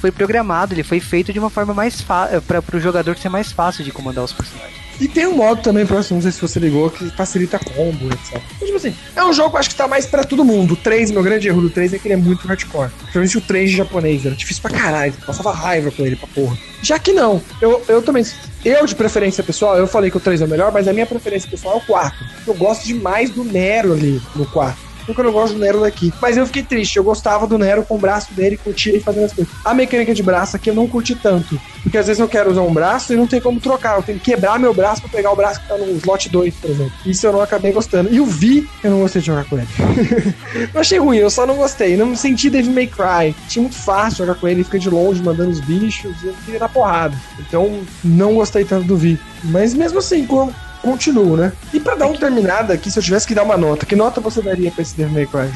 foi 0.00 0.10
programado, 0.10 0.74
ele 0.74 0.82
foi 0.82 1.00
feito 1.00 1.32
de 1.32 1.38
uma 1.38 1.50
forma 1.50 1.74
mais 1.74 2.00
fácil 2.00 2.42
para 2.42 2.76
o 2.76 2.80
jogador 2.80 3.16
ser 3.16 3.28
mais 3.28 3.52
fácil 3.52 3.84
de 3.84 3.90
comandar 3.90 4.24
os 4.24 4.32
personagens. 4.32 4.85
E 5.00 5.06
tem 5.08 5.26
um 5.26 5.36
modo 5.36 5.62
também 5.62 5.84
próximo, 5.84 6.16
não 6.16 6.22
sei 6.22 6.32
se 6.32 6.40
você 6.40 6.58
ligou, 6.58 6.90
que 6.90 7.10
facilita 7.10 7.58
combo, 7.58 8.06
etc. 8.06 8.40
Então, 8.56 8.66
tipo 8.66 8.76
assim, 8.76 8.94
é 9.14 9.24
um 9.24 9.32
jogo 9.32 9.56
acho 9.56 9.70
que 9.70 9.74
tá 9.74 9.86
mais 9.86 10.06
pra 10.06 10.24
todo 10.24 10.44
mundo. 10.44 10.72
O 10.72 10.76
3, 10.76 11.10
meu 11.10 11.22
grande 11.22 11.48
erro 11.48 11.60
do 11.60 11.70
3 11.70 11.94
é 11.94 11.98
que 11.98 12.06
ele 12.06 12.14
é 12.14 12.16
muito 12.16 12.46
hardcore. 12.46 12.90
Principalmente 12.90 13.38
o 13.38 13.40
3 13.40 13.70
de 13.70 13.76
japonês, 13.76 14.24
era 14.24 14.34
difícil 14.34 14.62
pra 14.62 14.70
caralho. 14.70 15.12
Passava 15.26 15.52
raiva 15.52 15.90
com 15.90 16.04
ele 16.04 16.16
pra 16.16 16.26
porra. 16.28 16.56
Já 16.82 16.98
que 16.98 17.12
não, 17.12 17.42
eu, 17.60 17.82
eu 17.88 18.02
também. 18.02 18.24
Eu, 18.64 18.84
de 18.86 18.94
preferência 18.94 19.44
pessoal, 19.44 19.76
eu 19.76 19.86
falei 19.86 20.10
que 20.10 20.16
o 20.16 20.20
3 20.20 20.40
é 20.40 20.44
o 20.44 20.48
melhor, 20.48 20.72
mas 20.72 20.88
a 20.88 20.92
minha 20.92 21.06
preferência 21.06 21.48
pessoal 21.48 21.74
é 21.74 21.78
o 21.78 21.86
4. 21.86 22.26
Eu 22.46 22.54
gosto 22.54 22.86
demais 22.86 23.30
do 23.30 23.44
Nero 23.44 23.92
ali 23.92 24.20
no 24.34 24.46
4 24.46 24.85
porque 25.06 25.20
eu 25.20 25.24
não 25.24 25.32
gosto 25.32 25.54
do 25.54 25.60
Nero 25.60 25.80
daqui. 25.80 26.12
Mas 26.20 26.36
eu 26.36 26.46
fiquei 26.46 26.62
triste, 26.62 26.96
eu 26.96 27.04
gostava 27.04 27.46
do 27.46 27.56
Nero 27.56 27.84
com 27.84 27.94
o 27.94 27.98
braço 27.98 28.34
dele, 28.34 28.56
curtia 28.56 28.96
e 28.96 29.00
fazendo 29.00 29.24
as 29.24 29.32
coisas. 29.32 29.52
A 29.64 29.72
mecânica 29.72 30.12
de 30.12 30.22
braço 30.22 30.56
aqui 30.56 30.68
eu 30.68 30.74
não 30.74 30.86
curti 30.86 31.14
tanto, 31.14 31.58
porque 31.82 31.96
às 31.96 32.06
vezes 32.06 32.20
eu 32.20 32.28
quero 32.28 32.50
usar 32.50 32.62
um 32.62 32.72
braço 32.72 33.12
e 33.12 33.16
não 33.16 33.26
tem 33.26 33.40
como 33.40 33.60
trocar, 33.60 33.96
eu 33.96 34.02
tenho 34.02 34.18
que 34.18 34.32
quebrar 34.32 34.58
meu 34.58 34.74
braço 34.74 35.00
pra 35.00 35.10
pegar 35.10 35.30
o 35.30 35.36
braço 35.36 35.60
que 35.60 35.68
tá 35.68 35.78
no 35.78 35.86
slot 35.96 36.28
2, 36.28 36.54
por 36.54 36.70
exemplo. 36.70 36.92
Isso 37.04 37.26
eu 37.26 37.32
não 37.32 37.40
acabei 37.40 37.72
gostando. 37.72 38.12
E 38.12 38.20
o 38.20 38.26
Vi, 38.26 38.68
eu 38.82 38.90
não 38.90 39.00
gostei 39.00 39.20
de 39.20 39.26
jogar 39.26 39.44
com 39.44 39.56
ele. 39.56 39.68
não 40.74 40.80
achei 40.80 40.98
ruim, 40.98 41.18
eu 41.18 41.30
só 41.30 41.46
não 41.46 41.56
gostei. 41.56 41.96
Não 41.96 42.06
me 42.06 42.16
senti 42.16 42.50
Devil 42.50 42.72
May 42.72 42.86
Cry. 42.86 43.34
Tinha 43.48 43.62
muito 43.62 43.76
fácil 43.76 44.18
jogar 44.18 44.34
com 44.34 44.48
ele, 44.48 44.56
ele 44.56 44.64
fica 44.64 44.78
de 44.78 44.90
longe 44.90 45.22
mandando 45.22 45.50
os 45.50 45.60
bichos, 45.60 46.16
eu 46.24 46.34
queria 46.44 46.60
dar 46.60 46.68
porrada. 46.68 47.16
Então, 47.38 47.80
não 48.02 48.34
gostei 48.34 48.64
tanto 48.64 48.86
do 48.86 48.96
Vi. 48.96 49.18
Mas 49.44 49.74
mesmo 49.74 49.98
assim, 49.98 50.26
continuo, 50.82 51.36
né? 51.36 51.52
E 51.72 51.80
pra 51.80 51.94
dar 51.94 52.06
uma 52.06 52.18
terminada 52.18 52.72
aqui, 52.74 52.90
se 52.90 52.98
eu 52.98 53.02
tivesse 53.02 53.26
que 53.26 53.34
dar 53.34 53.42
uma 53.42 53.56
nota, 53.56 53.86
que 53.86 53.96
nota 53.96 54.20
você 54.20 54.40
daria 54.42 54.70
pra 54.70 54.82
esse 54.82 54.96
Devil 54.96 55.14
May 55.14 55.26
Cry? 55.26 55.50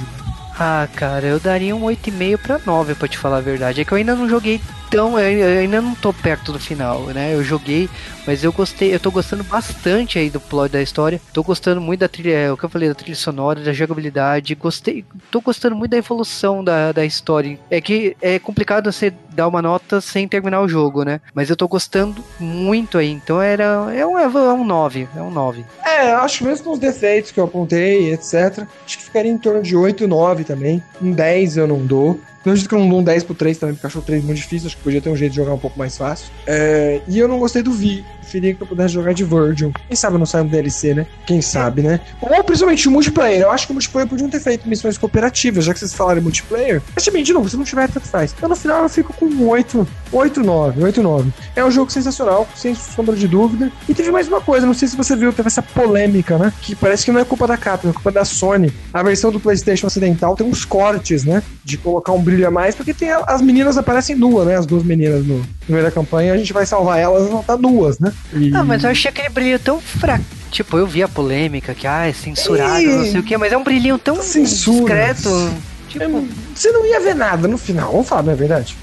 Ah, 0.59 0.87
cara, 0.95 1.27
eu 1.27 1.41
daria 1.41 1.75
um 1.75 1.83
8,5 1.83 2.39
pra 2.39 2.61
9, 2.65 2.95
pra 2.95 3.09
te 3.09 3.17
falar 3.17 3.39
a 3.39 3.41
verdade. 3.41 3.81
É 3.81 3.85
que 3.85 3.93
eu 3.93 3.97
ainda 3.97 4.15
não 4.15 4.29
joguei 4.29 4.61
tão. 4.91 5.19
Eu 5.19 5.61
ainda 5.61 5.81
não 5.81 5.95
tô 5.95 6.13
perto 6.13 6.53
do 6.53 6.59
final, 6.59 7.03
né? 7.07 7.35
Eu 7.35 7.43
joguei, 7.43 7.89
mas 8.27 8.43
eu 8.43 8.53
gostei, 8.53 8.95
eu 8.95 9.01
tô 9.01 9.11
gostando 9.11 9.45
bastante 9.45 10.19
aí 10.19 10.29
do 10.29 10.41
plot 10.41 10.73
da 10.73 10.83
história. 10.83 11.21
Tô 11.33 11.43
gostando 11.43 11.81
muito 11.81 12.01
da 12.01 12.09
trilha, 12.09 12.33
é, 12.33 12.53
o 12.53 12.57
que 12.57 12.65
eu 12.65 12.69
falei, 12.69 12.89
da 12.89 12.95
trilha 12.95 13.17
sonora, 13.17 13.61
da 13.61 13.73
jogabilidade. 13.73 14.55
Gostei, 14.55 15.05
tô 15.31 15.41
gostando 15.41 15.77
muito 15.77 15.93
da 15.93 15.97
evolução 15.97 16.63
da, 16.63 16.93
da 16.93 17.05
história. 17.05 17.59
É 17.71 17.81
que 17.81 18.17
é 18.21 18.39
complicado 18.39 18.93
você 18.93 19.13
dar 19.31 19.47
uma 19.47 19.63
nota 19.63 20.01
sem 20.01 20.27
terminar 20.27 20.61
o 20.61 20.69
jogo, 20.69 21.05
né? 21.05 21.21
Mas 21.33 21.49
eu 21.49 21.57
tô 21.57 21.69
gostando 21.69 22.25
muito 22.39 22.99
aí. 22.99 23.11
Então 23.11 23.41
era. 23.41 23.89
É 23.95 24.05
um, 24.05 24.19
é 24.19 24.27
um 24.29 24.65
9. 24.65 25.09
É 25.17 25.23
um 25.23 25.31
9. 25.31 25.65
É, 25.85 26.13
acho 26.13 26.45
mesmo 26.45 26.65
com 26.65 26.73
os 26.73 26.79
defeitos 26.79 27.31
que 27.31 27.39
eu 27.39 27.45
apontei, 27.45 28.13
etc. 28.13 28.67
Acho 28.85 28.99
que 28.99 29.05
ficaria 29.05 29.31
em 29.31 29.39
torno 29.39 29.63
de 29.63 29.77
8, 29.77 30.07
9 30.07 30.45
também. 30.45 30.83
Um 31.01 31.13
10 31.13 31.57
eu 31.57 31.67
não 31.67 31.79
dou. 31.79 32.21
Eu 32.45 32.53
acredito 32.53 32.69
que 32.69 32.75
eu 32.75 32.79
não 32.79 32.89
dou 32.89 33.01
um 33.01 33.05
10 33.05 33.25
pro 33.25 33.35
3 33.35 33.59
também, 33.59 33.75
porque 33.75 33.87
achou 33.87 34.01
o 34.01 34.05
3 34.05 34.25
muito 34.25 34.39
difícil. 34.39 34.67
Acho 34.67 34.77
que 34.77 34.83
podia 34.83 35.01
ter 35.01 35.11
um 35.11 35.17
jeito 35.17 35.33
de 35.33 35.37
jogar 35.37 35.53
um 35.53 35.59
pouco 35.59 35.79
mais 35.79 35.97
fácil. 35.97 36.27
É, 36.47 37.03
e 37.07 37.19
eu 37.19 37.29
não 37.29 37.39
gostei 37.39 37.63
do 37.63 37.73
Vi 37.73 38.05
preferia 38.31 38.55
que 38.55 38.63
eu 38.63 38.67
pudesse 38.67 38.95
jogar 38.95 39.13
de 39.13 39.25
Virgil. 39.25 39.73
Quem 39.89 39.97
sabe 39.97 40.17
não 40.17 40.27
sai 40.27 40.43
um 40.43 40.47
DLC, 40.47 40.95
né? 40.95 41.07
Quem 41.27 41.43
sabe, 41.43 41.83
né? 41.83 42.01
Ou 42.21 42.45
principalmente 42.45 42.87
o 42.87 42.91
multiplayer. 42.91 43.43
Eu 43.43 43.51
acho 43.51 43.67
que 43.67 43.73
o 43.73 43.75
multiplayer 43.75 44.09
podiam 44.09 44.31
ter 44.31 44.39
feito 44.39 44.69
missões 44.69 44.97
cooperativas, 44.97 45.65
já 45.65 45.73
que 45.73 45.81
vocês 45.81 45.93
falaram 45.93 46.21
em 46.21 46.23
multiplayer. 46.23 46.81
Mas 46.95 47.05
também, 47.05 47.25
de 47.25 47.33
novo, 47.33 47.49
se 47.49 47.57
não 47.57 47.65
tiver, 47.65 47.89
tanto 47.91 48.07
faz. 48.07 48.33
Então 48.37 48.49
no 48.49 48.55
final 48.55 48.85
eu 48.85 48.89
fico 48.89 49.13
com 49.13 49.27
um 49.27 49.49
8, 49.49 49.87
8, 50.13 50.41
9, 50.43 50.83
8, 50.85 51.03
9. 51.03 51.33
É 51.57 51.65
um 51.65 51.71
jogo 51.71 51.91
sensacional, 51.91 52.49
sem 52.55 52.75
sombra 52.75 53.17
de 53.17 53.27
dúvida. 53.27 53.73
E 53.89 53.95
teve 53.95 54.13
mais 54.13 54.29
uma 54.29 54.41
coisa, 54.41 54.67
não 54.67 54.75
sei 54.75 54.87
se 54.87 54.97
você 54.97 55.17
viu, 55.17 55.33
teve 55.33 55.49
essa 55.49 55.63
polêmica, 55.63 56.39
né? 56.39 56.53
Que 56.61 56.77
parece 56.77 57.05
que 57.05 57.11
não 57.11 57.21
é 57.21 57.25
culpa 57.25 57.47
da 57.47 57.57
Capcom, 57.57 57.91
é 57.91 57.93
culpa 57.93 58.13
da 58.13 58.25
Sony. 58.25 58.73
A 58.93 59.03
versão 59.03 59.33
do 59.33 59.41
PlayStation 59.41 59.89
ocidental 59.89 60.37
tem 60.37 60.47
uns 60.47 60.65
cortes, 60.65 61.25
né? 61.25 61.43
De 61.65 61.77
colocar 61.77 62.13
um 62.13 62.23
brilho 62.31 62.47
a 62.47 62.51
mais, 62.51 62.75
porque 62.75 62.95
tem 62.95 63.11
a, 63.11 63.19
as 63.27 63.43
meninas 63.43 63.77
aparecem 63.77 64.15
nuas, 64.15 64.47
né? 64.47 64.57
As 64.57 64.67
duas 64.67 64.85
meninas 64.85 65.25
no, 65.27 65.45
da 65.69 65.91
campanha, 65.91 66.33
a 66.33 66.37
gente 66.37 66.53
vai 66.53 66.65
salvar 66.65 66.99
elas, 66.99 67.19
elas 67.19 67.31
vão 67.31 67.41
estar 67.41 67.57
nuas, 67.57 67.99
né? 67.99 68.13
E... 68.33 68.55
Ah, 68.55 68.63
mas 68.63 68.85
eu 68.85 68.91
achei 68.91 69.11
aquele 69.11 69.29
brilho 69.29 69.59
tão 69.59 69.81
fraco. 69.81 70.25
Tipo, 70.51 70.79
eu 70.79 70.87
vi 70.87 71.03
a 71.03 71.09
polêmica 71.09 71.75
que, 71.75 71.87
ah, 71.87 72.07
é 72.07 72.13
censurado, 72.13 72.81
e... 72.81 72.87
não 72.87 73.05
sei 73.05 73.21
o 73.21 73.23
que, 73.23 73.37
mas 73.37 73.53
é 73.53 73.57
um 73.57 73.65
brilhinho 73.65 73.99
tão 73.99 74.23
Censura. 74.23 74.95
discreto. 74.95 75.51
Tipo... 75.89 76.05
É, 76.05 76.09
você 76.55 76.71
não 76.71 76.87
ia 76.87 77.01
ver 77.01 77.15
nada 77.15 77.49
no 77.49 77.59
final, 77.59 77.91
vamos 77.91 78.09
falar, 78.09 78.23
não 78.23 78.33
é 78.33 78.37
verdade? 78.37 78.77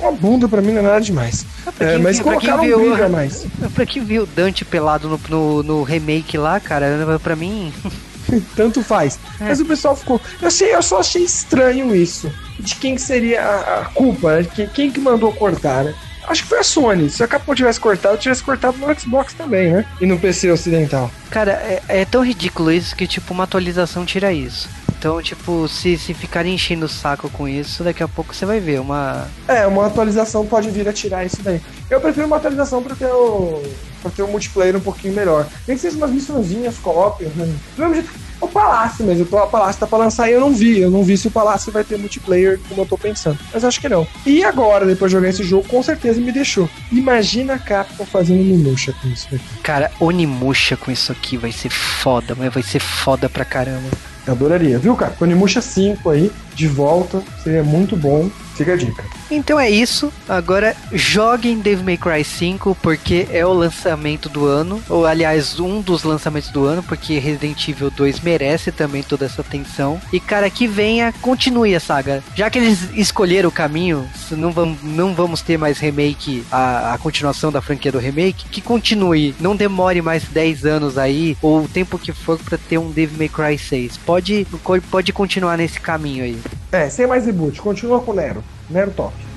Uma 0.00 0.12
bunda 0.12 0.46
pra 0.48 0.60
mim 0.60 0.72
não 0.72 0.80
é 0.80 0.82
nada 0.82 1.00
demais. 1.00 1.46
É, 1.80 1.94
é 1.94 1.98
mas 1.98 2.20
colocaram 2.20 2.62
um 2.62 2.66
brilho 2.66 3.04
a 3.04 3.08
mais. 3.10 3.46
Pra 3.74 3.86
quem 3.86 4.04
viu 4.04 4.24
o 4.24 4.26
Dante 4.26 4.64
pelado 4.64 5.08
no, 5.08 5.20
no, 5.28 5.62
no 5.62 5.82
remake 5.82 6.36
lá, 6.36 6.60
cara, 6.60 7.18
pra 7.22 7.34
mim. 7.34 7.72
Tanto 8.54 8.82
faz. 8.82 9.18
É. 9.40 9.44
Mas 9.44 9.60
o 9.60 9.64
pessoal 9.64 9.96
ficou. 9.96 10.20
Eu, 10.42 10.48
achei, 10.48 10.74
eu 10.74 10.82
só 10.82 11.00
achei 11.00 11.22
estranho 11.22 11.94
isso. 11.96 12.30
De 12.58 12.74
quem 12.76 12.98
seria 12.98 13.42
a, 13.42 13.80
a 13.80 13.84
culpa, 13.86 14.36
né? 14.36 14.46
Quem, 14.74 14.90
que 14.90 15.00
mandou 15.00 15.32
cortar, 15.32 15.84
né? 15.84 15.94
Acho 16.26 16.42
que 16.42 16.48
foi 16.48 16.58
a 16.58 16.62
Sony. 16.62 17.08
Se 17.08 17.22
a 17.22 17.28
Capcom 17.28 17.54
tivesse 17.54 17.80
cortado, 17.80 18.18
tivesse 18.18 18.42
cortado 18.42 18.76
no 18.76 19.00
Xbox 19.00 19.32
também, 19.32 19.72
né? 19.72 19.86
E 20.00 20.06
no 20.06 20.18
PC 20.18 20.50
ocidental. 20.50 21.10
Cara, 21.30 21.52
é, 21.52 21.82
é 21.88 22.04
tão 22.04 22.22
ridículo 22.22 22.70
isso 22.70 22.94
que, 22.94 23.06
tipo, 23.06 23.32
uma 23.32 23.44
atualização 23.44 24.04
tira 24.04 24.32
isso. 24.32 24.68
Então, 24.98 25.22
tipo, 25.22 25.68
se, 25.68 25.96
se 25.96 26.12
ficarem 26.12 26.54
enchendo 26.54 26.86
o 26.86 26.88
saco 26.88 27.30
com 27.30 27.48
isso, 27.48 27.84
daqui 27.84 28.02
a 28.02 28.08
pouco 28.08 28.34
você 28.34 28.44
vai 28.44 28.58
ver 28.58 28.80
uma. 28.80 29.28
É, 29.46 29.64
uma 29.64 29.86
atualização 29.86 30.44
pode 30.44 30.70
vir 30.70 30.88
a 30.88 30.92
tirar 30.92 31.24
isso 31.24 31.40
daí. 31.40 31.60
Eu 31.88 32.00
prefiro 32.00 32.26
uma 32.26 32.36
atualização 32.36 32.82
pra 32.82 32.96
ter 32.96 33.06
o. 33.06 33.62
pra 34.02 34.10
ter 34.10 34.22
o 34.22 34.28
multiplayer 34.28 34.76
um 34.76 34.80
pouquinho 34.80 35.14
melhor. 35.14 35.46
Nem 35.68 35.76
que 35.76 35.80
seja 35.80 35.96
umas 35.96 36.10
missãozinhas, 36.10 36.78
co-op, 36.78 37.24
né? 37.24 37.54
Do 37.76 37.80
mesmo 37.80 37.94
jeito. 37.94 38.10
O 38.40 38.48
Palácio 38.48 39.04
mesmo, 39.04 39.24
o 39.24 39.46
Palácio 39.48 39.80
tá 39.80 39.86
pra 39.86 39.98
lançar 39.98 40.28
e 40.28 40.32
eu 40.32 40.40
não 40.40 40.52
vi. 40.52 40.78
Eu 40.78 40.90
não 40.90 41.02
vi 41.02 41.16
se 41.16 41.28
o 41.28 41.30
Palácio 41.30 41.72
vai 41.72 41.84
ter 41.84 41.98
multiplayer 41.98 42.60
como 42.68 42.82
eu 42.82 42.86
tô 42.86 42.96
pensando. 42.96 43.38
Mas 43.52 43.64
acho 43.64 43.80
que 43.80 43.88
não. 43.88 44.06
E 44.24 44.44
agora, 44.44 44.86
depois 44.86 45.10
de 45.10 45.16
jogar 45.16 45.28
esse 45.28 45.42
jogo, 45.42 45.66
com 45.68 45.82
certeza 45.82 46.20
me 46.20 46.32
deixou. 46.32 46.68
Imagina 46.92 47.54
a 47.54 47.58
Capcom 47.58 48.04
fazendo 48.06 48.40
Onimusha 48.40 48.94
com 49.00 49.08
isso 49.08 49.26
aqui. 49.34 49.44
Cara, 49.62 49.90
Onimusha 49.98 50.76
com 50.76 50.90
isso 50.90 51.10
aqui 51.10 51.36
vai 51.36 51.52
ser 51.52 51.70
foda, 51.70 52.34
mas 52.36 52.52
vai 52.52 52.62
ser 52.62 52.80
foda 52.80 53.28
pra 53.28 53.44
caramba. 53.44 53.88
Eu 54.26 54.34
adoraria, 54.34 54.78
viu, 54.78 54.94
cara? 54.94 55.14
Onimusha 55.20 55.60
5 55.60 56.10
aí, 56.10 56.30
de 56.54 56.68
volta, 56.68 57.22
seria 57.42 57.64
muito 57.64 57.96
bom. 57.96 58.30
Fica 58.58 58.72
a 58.72 58.76
dica. 58.76 59.04
Então 59.30 59.58
é 59.58 59.70
isso. 59.70 60.12
Agora 60.28 60.74
joguem 60.90 61.60
Devil 61.60 61.84
May 61.84 61.96
Cry 61.96 62.24
5 62.24 62.76
porque 62.82 63.28
é 63.30 63.46
o 63.46 63.52
lançamento 63.52 64.28
do 64.28 64.46
ano, 64.46 64.82
ou 64.88 65.06
aliás, 65.06 65.60
um 65.60 65.80
dos 65.80 66.02
lançamentos 66.02 66.50
do 66.50 66.64
ano, 66.64 66.82
porque 66.82 67.20
Resident 67.20 67.68
Evil 67.68 67.88
2 67.88 68.18
merece 68.18 68.72
também 68.72 69.04
toda 69.04 69.26
essa 69.26 69.42
atenção. 69.42 70.00
E 70.12 70.18
cara, 70.18 70.50
que 70.50 70.66
venha, 70.66 71.14
continue 71.22 71.72
a 71.76 71.78
saga. 71.78 72.20
Já 72.34 72.50
que 72.50 72.58
eles 72.58 72.90
escolheram 72.94 73.48
o 73.48 73.52
caminho, 73.52 74.04
não 74.32 74.50
vamos, 74.50 74.82
não 74.82 75.14
vamos 75.14 75.40
ter 75.40 75.56
mais 75.56 75.78
remake, 75.78 76.44
a, 76.50 76.94
a 76.94 76.98
continuação 76.98 77.52
da 77.52 77.62
franquia 77.62 77.92
do 77.92 77.98
remake, 77.98 78.48
que 78.50 78.60
continue, 78.60 79.36
não 79.38 79.54
demore 79.54 80.02
mais 80.02 80.24
10 80.24 80.66
anos 80.66 80.98
aí, 80.98 81.36
ou 81.40 81.62
o 81.62 81.68
tempo 81.68 81.96
que 81.96 82.12
for 82.12 82.36
para 82.40 82.58
ter 82.58 82.78
um 82.78 82.90
Devil 82.90 83.18
May 83.18 83.28
Cry 83.28 83.56
6. 83.56 83.98
Pode, 83.98 84.44
pode 84.90 85.12
continuar 85.12 85.56
nesse 85.56 85.78
caminho 85.78 86.24
aí. 86.24 86.40
É, 86.72 86.90
sem 86.90 87.06
mais 87.06 87.24
reboot, 87.24 87.60
continua 87.62 88.00
com 88.00 88.10
o 88.10 88.14
Nero. 88.14 88.42
Nero 88.68 88.94
top. 88.94 89.27